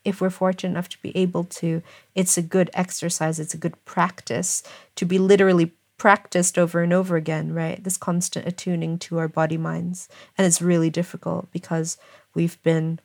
if 0.05 0.21
we're 0.21 0.29
fortunate 0.29 0.71
enough 0.71 0.89
to 0.89 1.01
be 1.01 1.15
able 1.15 1.43
to, 1.45 1.81
it's 2.15 2.37
a 2.37 2.41
good 2.41 2.69
exercise, 2.73 3.39
it's 3.39 3.53
a 3.53 3.57
good 3.57 3.83
practice 3.85 4.63
to 4.95 5.05
be 5.05 5.17
literally 5.17 5.71
practiced 5.97 6.57
over 6.57 6.81
and 6.81 6.93
over 6.93 7.15
again, 7.15 7.53
right? 7.53 7.83
This 7.83 7.97
constant 7.97 8.47
attuning 8.47 8.97
to 8.99 9.17
our 9.17 9.27
body 9.27 9.57
minds. 9.57 10.07
And 10.37 10.47
it's 10.47 10.61
really 10.61 10.89
difficult 10.89 11.51
because 11.51 11.97
we've 12.33 12.61
been 12.63 12.99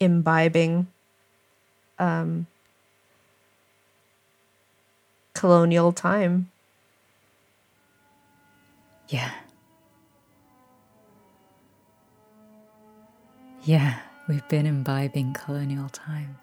imbibing 0.00 0.88
um, 1.98 2.46
colonial 5.34 5.92
time. 5.92 6.50
Yeah. 9.08 9.30
Yeah, 13.68 13.98
we've 14.26 14.48
been 14.48 14.64
imbibing 14.64 15.34
colonial 15.34 15.90
time. 15.90 16.38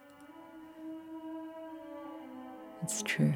It's 2.84 3.01
true. 3.01 3.34